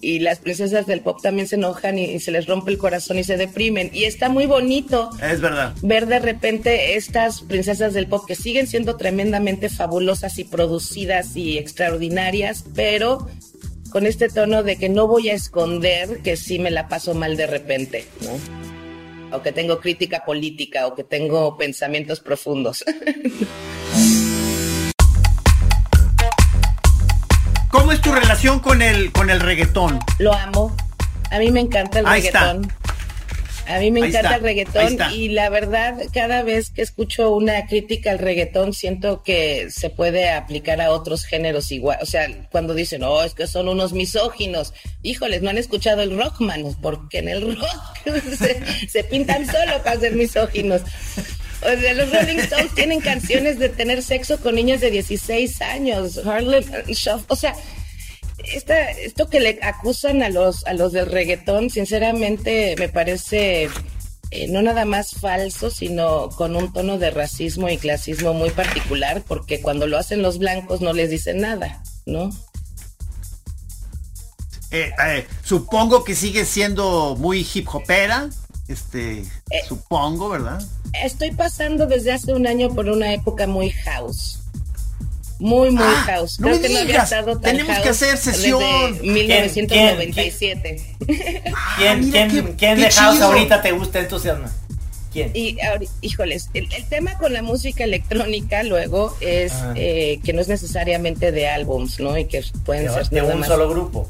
[0.02, 3.18] Y las princesas del pop también se enojan y, y se les rompe el corazón
[3.20, 3.88] y se deprimen.
[3.94, 5.74] Y está muy bonito Es verdad.
[5.80, 11.56] ver de repente estas princesas del pop que siguen siendo tremendamente fabulosas y producidas y
[11.56, 13.28] extraordinarias, pero
[13.92, 17.36] con este tono de que no voy a esconder que sí me la paso mal
[17.36, 19.36] de repente, ¿no?
[19.36, 22.84] O que tengo crítica política o que tengo pensamientos profundos.
[27.72, 29.98] ¿Cómo es tu relación con el con el reggaetón?
[30.18, 30.76] Lo amo.
[31.30, 32.52] A mí me encanta el Ahí está.
[32.52, 32.72] reggaetón.
[33.66, 37.30] A mí me Ahí encanta está, el reggaetón y la verdad, cada vez que escucho
[37.30, 41.98] una crítica al reggaetón, siento que se puede aplicar a otros géneros igual.
[42.02, 44.74] O sea, cuando dicen, oh, es que son unos misóginos.
[45.02, 48.04] Híjoles, no han escuchado el rock, manos, porque en el rock
[48.38, 50.82] se, se pintan solo para ser misóginos.
[51.64, 56.18] O sea, los Rolling Stones tienen canciones de tener sexo con niños de 16 años.
[56.26, 57.54] Harlem Shuffle, o sea,
[58.52, 63.68] esta, esto que le acusan a los, a los del reggaetón, sinceramente me parece
[64.34, 69.22] eh, no nada más falso, sino con un tono de racismo y clasismo muy particular,
[69.28, 72.30] porque cuando lo hacen los blancos no les dicen nada, ¿no?
[74.70, 78.30] Eh, eh, supongo que sigue siendo muy hip hopera.
[78.72, 79.20] Este,
[79.50, 79.60] Eh.
[79.68, 80.62] supongo, ¿verdad?
[81.04, 84.38] Estoy pasando desde hace un año por una época muy house.
[85.38, 86.38] Muy, muy Ah, house.
[86.38, 88.60] no Creo me que no había digas, estado tan tenemos que house hacer sesión.
[88.92, 90.76] Desde 1997.
[91.06, 93.26] ¿Quién, Ah, quién, qué- quién qué de house chido.
[93.26, 94.50] ahorita te gusta entusiasma?
[95.12, 95.30] ¿Quién?
[95.34, 95.58] Y,
[96.00, 99.74] híjoles, el, el tema con la música electrónica luego es Ajá.
[99.76, 102.16] eh, que no es necesariamente de álbums, ¿no?
[102.16, 104.08] Y que pueden de, ser de un más- solo grupo.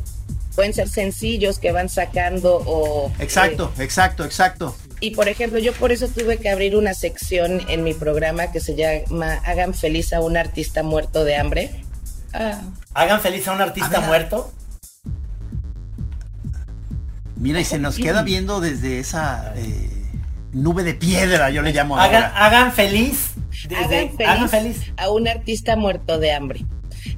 [0.54, 4.76] Pueden ser sencillos que van sacando o Exacto, eh, exacto, exacto.
[5.00, 8.60] y por ejemplo, yo por eso tuve que abrir una sección en mi programa que
[8.60, 11.84] se llama Hagan feliz a un artista muerto de hambre.
[12.34, 12.60] Ah,
[12.94, 14.52] Hagan feliz a un artista A muerto.
[17.36, 19.90] Mira, y se nos queda viendo desde esa eh,
[20.52, 22.46] nube de piedra, yo le llamo Hagan, ahora.
[22.46, 23.30] hagan feliz.
[23.68, 24.92] desde- hagan, feliz hagan feliz.
[24.96, 26.64] a un artista muerto de hambre.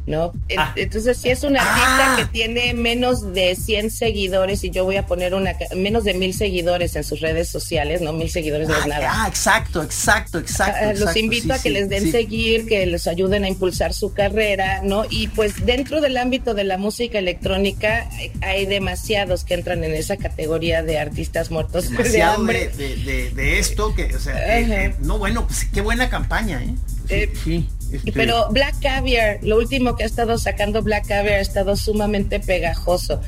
[0.06, 0.32] ¿No?
[0.56, 0.72] Ah.
[0.76, 2.16] Entonces, si es un artista Ah.
[2.18, 6.34] que tiene menos de 100 seguidores y yo voy a poner una menos de mil
[6.34, 9.10] seguidores en sus redes sociales, no mil seguidores no es Ah, nada.
[9.12, 10.76] ah, exacto, exacto, exacto.
[10.80, 12.10] Ah, los exacto, invito sí, a que sí, les den sí.
[12.10, 15.04] seguir, que les ayuden a impulsar su carrera, ¿no?
[15.08, 19.94] Y pues dentro del ámbito de la música electrónica hay- hay demasiados que entran en
[19.94, 22.70] esa categoría de artistas muertos de hambre.
[22.76, 26.74] de, de- esto que, o sea, eh, eh, no, bueno, pues qué buena campaña, ¿eh?
[27.08, 31.34] Sí, Eh, sí, este, Pero Black Caviar, lo último que ha estado sacando Black Caviar
[31.34, 33.20] ha estado sumamente pegajoso.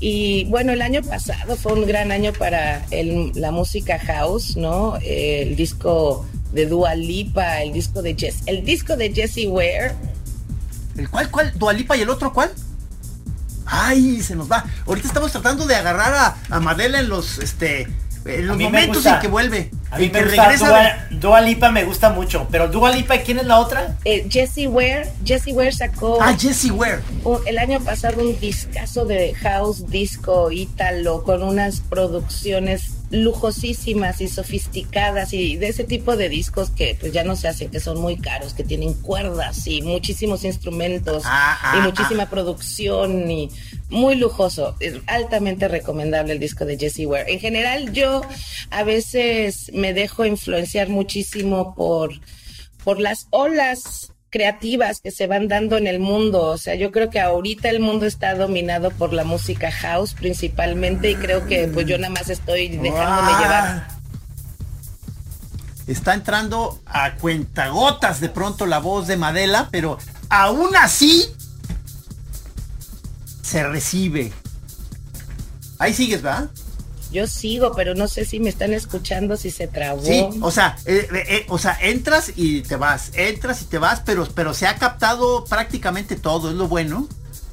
[0.00, 4.96] Y bueno, el año pasado fue un gran año para el- la música house, ¿no?
[5.02, 9.92] El disco de Dua Lipa, el disco de Jess, el disco de Jessie Ware.
[10.96, 11.52] ¿El cuál, cuál?
[11.56, 12.50] ¿Dualipa y el otro cuál?
[13.66, 14.64] Ay, se nos va.
[14.86, 17.88] Ahorita estamos tratando de agarrar a, a Madela en los, este,
[18.26, 19.14] en los momentos gusta.
[19.16, 19.70] en que vuelve.
[19.90, 20.66] A mí en me que gusta regresa.
[20.68, 22.46] Dua, Dua Lipa me gusta mucho.
[22.50, 23.96] Pero Dua Lipa, ¿quién es la otra?
[24.04, 27.00] Eh, Jessie Ware, Jessie Ware sacó Ah, Jessie Ware.
[27.24, 34.28] un- el año pasado un discazo de house disco ítalo con unas producciones lujosísimas y
[34.28, 38.00] sofisticadas y de ese tipo de discos que pues ya no se hacen, que son
[38.00, 42.30] muy caros, que tienen cuerdas y muchísimos instrumentos Ah, ah, y muchísima ah.
[42.30, 43.50] producción y
[43.90, 44.76] muy lujoso.
[44.80, 47.32] Es altamente recomendable el disco de Jessie Ware.
[47.32, 48.22] En general yo
[48.70, 52.12] a veces me dejo influenciar muchísimo por
[52.82, 56.42] por las olas creativas que se van dando en el mundo.
[56.42, 61.08] O sea, yo creo que ahorita el mundo está dominado por la música house principalmente
[61.12, 63.40] y creo que pues yo nada más estoy dejándome Ah.
[63.40, 63.88] llevar.
[65.86, 69.98] Está entrando a cuentagotas de pronto la voz de Madela, pero
[70.30, 71.26] aún así
[73.40, 74.32] se recibe.
[75.78, 76.50] Ahí sigues, ¿verdad?
[77.14, 80.04] Yo sigo, pero no sé si me están escuchando, si se trabó.
[80.04, 83.78] Sí, o sea, eh, eh, eh, o sea, entras y te vas, entras y te
[83.78, 87.06] vas, pero, pero se ha captado prácticamente todo, es lo bueno.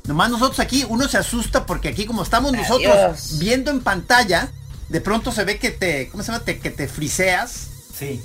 [0.05, 4.49] Nomás nosotros aquí, uno se asusta porque aquí como estamos nosotros viendo en pantalla,
[4.89, 6.43] de pronto se ve que te, ¿cómo se llama?
[6.43, 7.67] Te- que te friseas.
[7.95, 8.19] Sí.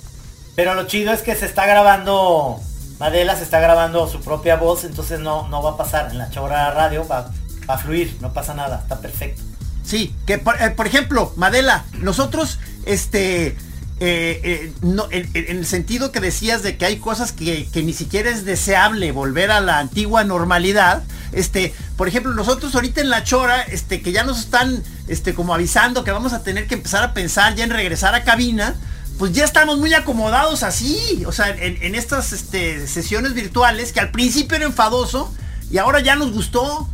[0.55, 2.59] Pero lo chido es que se está grabando.
[2.99, 6.11] Madela se está grabando su propia voz, entonces no, no va a pasar.
[6.11, 7.30] En la chora radio va,
[7.68, 9.43] va a fluir, no pasa nada, está perfecto.
[9.87, 16.11] Sí, que por, eh, por ejemplo, Madela, nosotros, este, eh, eh, no, en el sentido
[16.11, 19.78] que decías de que hay cosas que, que ni siquiera es deseable volver a la
[19.78, 24.82] antigua normalidad, este, por ejemplo, nosotros ahorita en la chora, este, que ya nos están,
[25.07, 28.24] este, como avisando que vamos a tener que empezar a pensar ya en regresar a
[28.24, 28.74] cabina,
[29.20, 34.01] pues ya estamos muy acomodados así, o sea, en, en estas, este, sesiones virtuales que
[34.01, 35.32] al principio era enfadoso
[35.70, 36.89] y ahora ya nos gustó.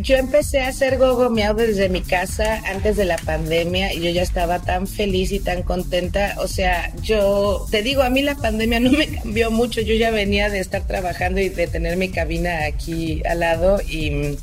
[0.00, 4.10] Yo empecé a hacer gogo miau desde mi casa antes de la pandemia y yo
[4.10, 6.34] ya estaba tan feliz y tan contenta.
[6.38, 9.80] O sea, yo te digo, a mí la pandemia no me cambió mucho.
[9.80, 14.36] Yo ya venía de estar trabajando y de tener mi cabina aquí al lado y,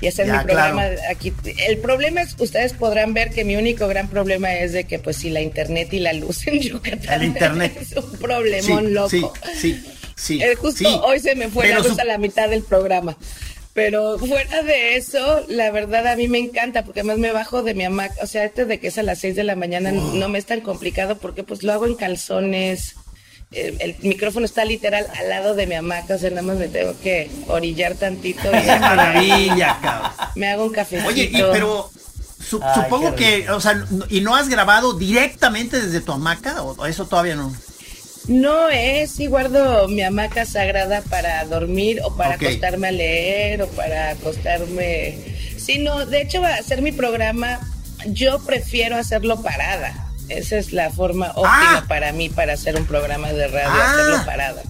[0.00, 1.00] y hacer Ya, mi programa claro.
[1.10, 1.32] aquí.
[1.68, 5.16] El problema es, ustedes podrán ver que mi único gran problema es de que pues
[5.18, 7.76] si la internet y la luz en Yucatán El internet.
[7.80, 9.32] es un problemón Sí, loco.
[9.54, 9.84] Sí, sí,
[10.16, 10.42] sí.
[10.42, 11.00] Eh, justo sí.
[11.04, 13.16] hoy se me fue la luz su- a la mitad del programa.
[13.76, 17.74] Pero fuera de eso, la verdad a mí me encanta porque además me bajo de
[17.74, 18.14] mi hamaca.
[18.22, 20.14] O sea, este de que es a las 6 de la mañana Oh.
[20.14, 22.96] no me es tan complicado porque pues lo hago en calzones.
[23.52, 26.66] Eh, el micrófono está literal al lado de mi hamaca, o sea, nada más me
[26.68, 30.10] tengo que orillar tantito y ¡Qué maravilla, cabrón!
[30.34, 31.08] me hago un cafecito.
[31.08, 31.88] Oye, y, pero
[32.44, 36.62] su- Ay, supongo que, o sea, ¿y no has grabado directamente desde tu hamaca?
[36.62, 37.54] ¿O, o eso todavía no?
[38.28, 43.68] No es, sí guardo mi hamaca sagrada para dormir o para acostarme a leer o
[43.68, 45.16] para acostarme.
[45.56, 47.60] Sí, no, de hecho, va a hacer mi programa,
[48.06, 50.08] yo prefiero hacerlo parada.
[50.28, 51.84] Esa es la forma óptima Ah.
[51.86, 53.92] para mí para hacer un programa de radio, Ah.
[53.92, 54.62] hacerlo parada.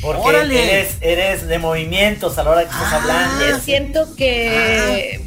[0.00, 0.78] Porque Órale.
[0.78, 2.96] eres, eres de movimientos a la hora que estás Ah.
[2.96, 3.44] hablando.
[3.56, 5.20] Eh, Siento que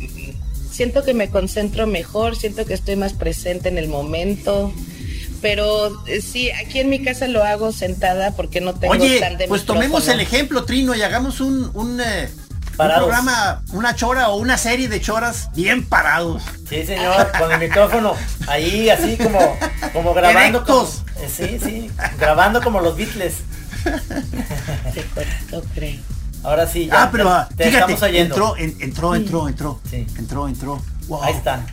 [0.71, 4.71] siento que me concentro mejor, siento que estoy más presente en el momento.
[5.49, 9.37] Pero eh, sí, aquí en mi casa lo hago sentada porque no tengo Oye, tan
[9.37, 12.29] de pues tomemos el ejemplo, Trino, y hagamos un, un, eh,
[12.71, 13.05] un Parados.
[13.05, 16.43] programa, una chora o una serie de choras bien parados.
[16.67, 18.13] Sí, señor, con el micrófono
[18.47, 19.39] ahí así como,
[19.93, 20.63] como grabando.
[20.65, 23.35] Como, eh, sí, sí, grabando como los Beatles.
[25.73, 25.99] Creo.
[26.43, 28.35] Ahora sí, ya ah, pero te, ah, te fíjate, estamos oyendo.
[28.35, 30.05] entró, en- entró, entró, entró, Sí.
[30.17, 30.81] entró, entró.
[31.07, 31.23] Wow.
[31.23, 31.65] Ahí está.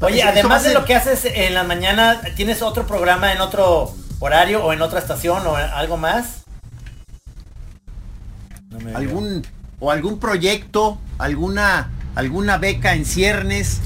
[0.00, 4.64] Oye, además de lo que haces en la mañana, ¿tienes otro programa en otro horario
[4.64, 6.42] o en otra estación o algo más?
[8.70, 8.96] No me veo.
[8.96, 9.46] algún
[9.80, 13.78] o algún proyecto, alguna alguna beca en ciernes,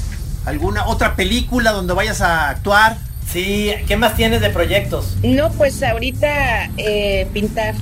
[0.44, 2.96] alguna otra película donde vayas a actuar.
[3.28, 5.16] Sí, ¿qué más tienes de proyectos?
[5.22, 7.74] No, pues ahorita eh, pintar.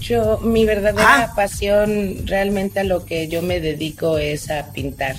[0.00, 1.32] Yo, mi verdadera Ah.
[1.34, 5.16] pasión realmente a lo que yo me dedico es a pintar.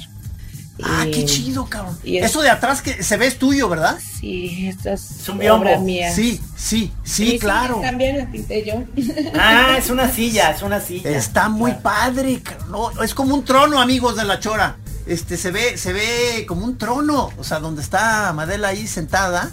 [0.83, 1.97] Ah, qué chido, cabrón.
[2.03, 3.97] y es- Eso de atrás que se ve es tuyo, ¿verdad?
[4.19, 5.63] Sí, esta es un biombo.
[5.65, 6.13] obra mía.
[6.13, 7.79] Sí, sí, sí, claro.
[7.81, 8.83] También la pinté yo.
[9.39, 11.09] Ah, es una silla, es una silla.
[11.09, 11.83] Está muy Claro.
[11.83, 14.77] padre, no, es como un trono, amigos de la chora.
[15.07, 19.51] Este se ve, se ve como un trono, o sea, donde está Madela ahí sentada.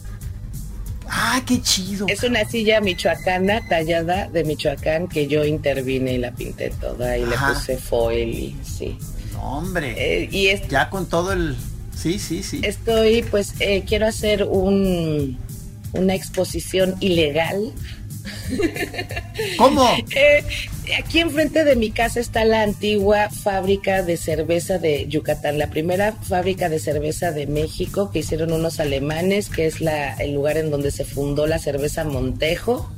[1.08, 2.06] Ah, qué chido.
[2.08, 7.22] Es una silla michoacana tallada de Michoacán que yo intervine y la pinté toda y
[7.24, 7.48] Ajá.
[7.50, 8.98] le puse foil y sí.
[9.44, 9.94] Hombre.
[9.96, 11.54] Eh, y es- Ya con todo el.
[11.96, 12.60] Sí, sí, sí.
[12.64, 15.38] estoy, pues, eh, quiero hacer un
[15.92, 17.72] una exposición ilegal.
[19.58, 19.86] ¿Cómo?
[20.86, 25.68] Eh, aquí enfrente de mi casa está la antigua fábrica de cerveza de Yucatán, la
[25.70, 30.58] primera fábrica de cerveza de México que hicieron unos alemanes, que es la, el lugar
[30.58, 32.90] en donde se fundó la cerveza Montejo.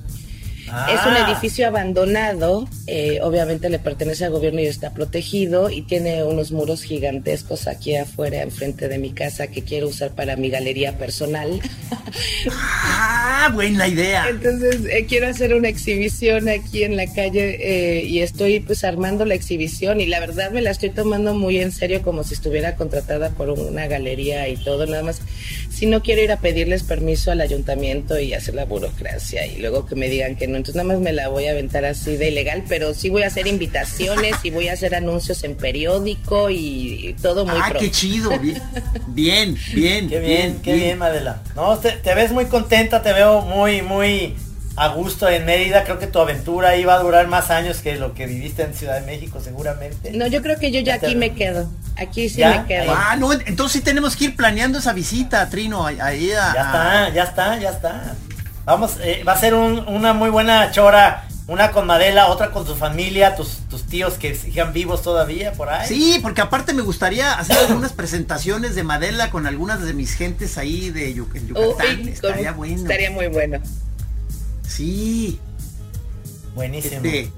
[0.69, 5.83] Ah, Es un edificio abandonado, eh, obviamente le pertenece al gobierno y está protegido y
[5.83, 10.51] tiene unos muros gigantescos aquí afuera, enfrente de mi casa, que quiero usar para mi
[10.51, 11.61] galería personal.
[12.51, 14.29] Ah, buena idea.
[14.29, 19.25] Entonces eh, quiero hacer una exhibición aquí en la calle eh, y estoy pues armando
[19.25, 22.77] la exhibición y la verdad me la estoy tomando muy en serio como si estuviera
[22.77, 25.21] contratada por una galería y todo, nada más
[25.77, 29.85] si no quiero ir a pedirles permiso al ayuntamiento y hacer la burocracia y luego
[29.85, 32.31] que me digan que no, entonces nada más me la voy a aventar así de
[32.31, 37.15] ilegal, pero sí voy a hacer invitaciones y voy a hacer anuncios en periódico y,
[37.21, 37.81] todo muy Ah, pro.
[37.81, 38.31] qué chido.
[39.09, 40.09] Bien, bien, bien.
[40.09, 41.43] Qué bien, qué bien, Madela.
[41.55, 44.35] No, te, te ves muy contenta, te veo muy, muy
[44.77, 45.85] a gusto en Mérida.
[45.85, 49.01] Creo que tu aventura iba a durar más años que lo que viviste en Ciudad
[49.01, 50.13] de México, seguramente.
[50.13, 51.69] No, yo creo que yo ya Ya te- aquí me quedo.
[51.97, 52.61] Aquí sí ¿Ya?
[52.61, 52.93] me quedo.
[52.95, 55.99] Ah, no, entonces sí tenemos que ir planeando esa visita, Trino, ahí-
[56.33, 58.15] a- Ya está, ya está, ya está.
[58.65, 61.23] Vamos, eh, va a ser un- una muy buena chora.
[61.49, 65.69] Una con Madela, otra con su familia, tus, tus tíos que sigan vivos todavía por
[65.69, 65.87] ahí.
[65.87, 70.59] Sí, porque aparte me gustaría hacer algunas presentaciones de Madela con algunas de mis gentes
[70.59, 71.53] ahí de Yucatán.
[72.03, 72.75] Uy, estaría con- bueno.
[72.83, 73.61] Estaría muy bueno.
[74.67, 75.39] Sí.
[76.55, 76.97] Buenísimo.
[77.05, 77.31] Este, ¿eh?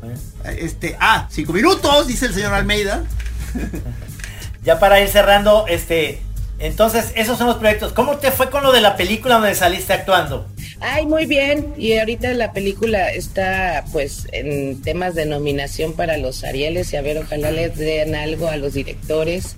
[0.59, 3.05] este, ah, cinco minutos, dice el señor Almeida.
[4.65, 6.21] Ya para ir cerrando, este,
[6.59, 7.93] entonces, esos son los proyectos.
[7.93, 10.47] ¿Cómo te fue con lo de la película donde saliste actuando?
[10.81, 11.73] Ay, muy bien.
[11.77, 17.03] Y ahorita la película está pues en temas de nominación para los Arieles y a
[17.03, 19.55] ver, ojalá les den algo a los directores.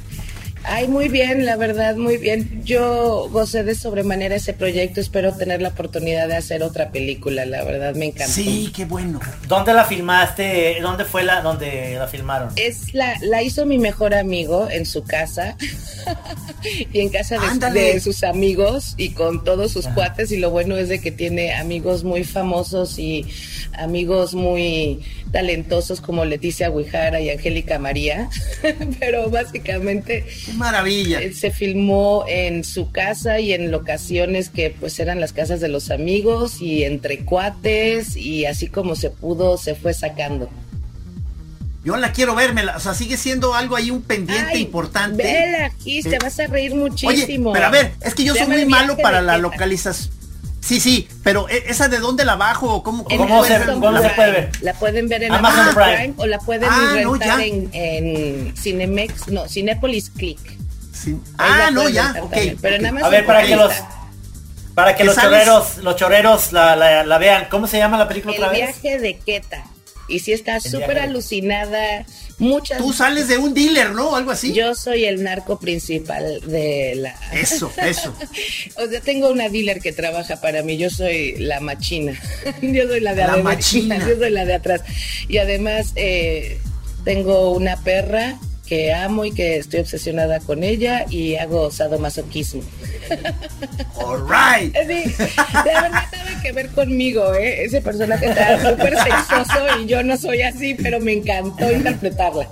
[0.64, 2.62] Ay, muy bien, la verdad, muy bien.
[2.64, 7.64] Yo gocé de sobremanera ese proyecto, espero tener la oportunidad de hacer otra película, la
[7.64, 8.32] verdad me encantó.
[8.32, 9.20] Sí, qué bueno.
[9.48, 10.78] ¿Dónde la filmaste?
[10.82, 12.50] ¿Dónde fue la donde la filmaron?
[12.56, 15.56] Es la, la hizo mi mejor amigo en su casa
[16.92, 17.36] y en casa
[17.70, 21.54] de, sus amigos y con todos sus cuates y lo bueno es de que tiene
[21.54, 23.26] amigos muy famosos y
[23.72, 25.00] amigos muy
[25.32, 28.28] talentosos como Leticia Guijara y Angélica María,
[29.00, 30.26] pero básicamente
[30.56, 31.20] maravilla.
[31.20, 35.68] eh, se filmó en su casa y en locaciones que pues eran las casas de
[35.68, 40.50] los amigos y entre cuates y así como se pudo se fue sacando.
[41.82, 45.22] Yo la quiero verme, o sea, sigue siendo algo ahí un pendiente Ay, importante.
[45.22, 47.52] Vela, Gis, te Eh, vas a reír Oye, muchísimo.
[47.54, 50.14] pero a ver, es que yo soy muy malo para la localización.
[50.60, 53.48] Sí, sí, pero ¿e- esa de dónde la bajo o cómo, En cómo ¿Cómo se-
[53.48, 53.62] puede ser?
[53.62, 54.14] Amazon cómo se Prime.
[54.16, 54.50] puede ver?
[54.62, 55.96] La pueden ver en Amazon Amazon, Prime.
[55.98, 56.14] Prime.
[56.18, 57.44] o la pueden Ah, no, rentar ya.
[57.44, 60.38] en, en Cinemex, no, Cinépolis Click.
[60.92, 61.16] Sí.
[61.38, 62.30] Ah, no, ya, rentar ok.
[62.30, 62.82] también, pero ok.
[62.82, 63.72] nada más A ver, para que los
[64.74, 65.44] para que ¿Qué los sales?
[65.44, 67.46] choreros, los choreros la, la- la vean.
[67.50, 68.80] ¿Cómo se llama la película El otra vez?
[68.82, 69.64] viaje de Queta.
[70.10, 72.04] Y sí está súper alucinada.
[72.38, 72.78] Muchas.
[72.78, 74.16] Tú sales de un dealer, ¿no?
[74.16, 74.52] Algo así.
[74.52, 77.10] Yo soy el narco principal de la.
[77.32, 78.14] Eso, eso.
[78.76, 80.76] O sea, tengo una dealer que trabaja para mí.
[80.76, 82.20] Yo soy la machina.
[82.62, 83.98] Yo soy la de La adentro, machina.
[84.08, 84.82] Yo soy la de atrás.
[85.28, 86.58] Y además, eh,
[87.04, 88.38] tengo una perra
[88.70, 92.62] que amo y que estoy obsesionada con ella y hago sadomasoquismo.
[93.96, 94.72] All right.
[94.86, 95.12] Sí,
[95.52, 97.64] la verdad nada que ver conmigo, ¿eh?
[97.64, 102.48] Ese personaje está súper sexoso y yo no soy así, pero me encantó interpretarla.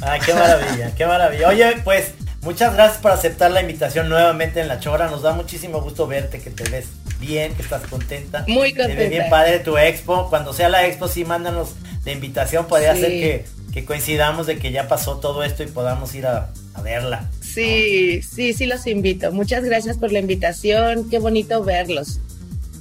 [0.00, 1.48] Ay, qué maravilla, qué maravilla.
[1.48, 2.12] Oye, pues
[2.46, 5.08] muchas gracias por aceptar la invitación nuevamente en La Chora.
[5.10, 6.86] Nos da muchísimo gusto verte, que te ves
[7.20, 8.44] bien, que estás contenta.
[8.48, 9.10] Muy Te ve contenta.
[9.10, 10.28] bien padre tu expo.
[10.30, 11.74] Cuando sea la expo, sí, mándanos
[12.04, 12.66] la invitación.
[12.66, 13.00] Podría Sí.
[13.00, 13.44] ser que,
[13.74, 17.28] que coincidamos de que ya pasó todo esto y podamos ir a, a verla.
[17.42, 19.32] Sí, sí, sí los invito.
[19.32, 21.10] Muchas gracias por la invitación.
[21.10, 22.20] Qué bonito verlos.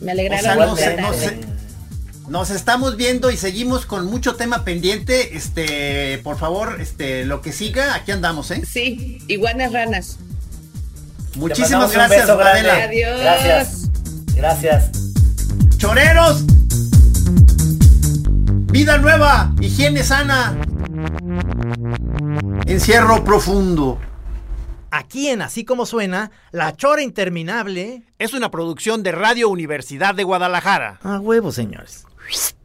[0.01, 1.17] Me O sea, alegraron no la sé, no tarde.
[1.27, 1.37] sé.
[2.27, 5.37] Nos estamos viendo y seguimos con mucho tema pendiente.
[5.37, 8.63] Este, por favor, este, lo que siga, aquí andamos, ¿eh?
[8.65, 10.17] Sí, iguanas ranas.
[11.35, 12.27] Muchísimas gracias.
[12.27, 12.83] Adela.
[12.83, 13.19] Adiós.
[13.19, 13.89] Gracias.
[14.35, 14.91] Gracias.
[15.77, 16.43] Choreros.
[18.71, 20.59] Vida nueva, higiene sana.
[22.65, 23.99] Encierro profundo.
[24.89, 28.03] Aquí en Así como suena, La Chora Interminable.
[28.17, 30.99] Es una producción de Radio Universidad de Guadalajara.
[31.03, 32.05] A huevo, señores.
[32.25, 32.64] Whoosh.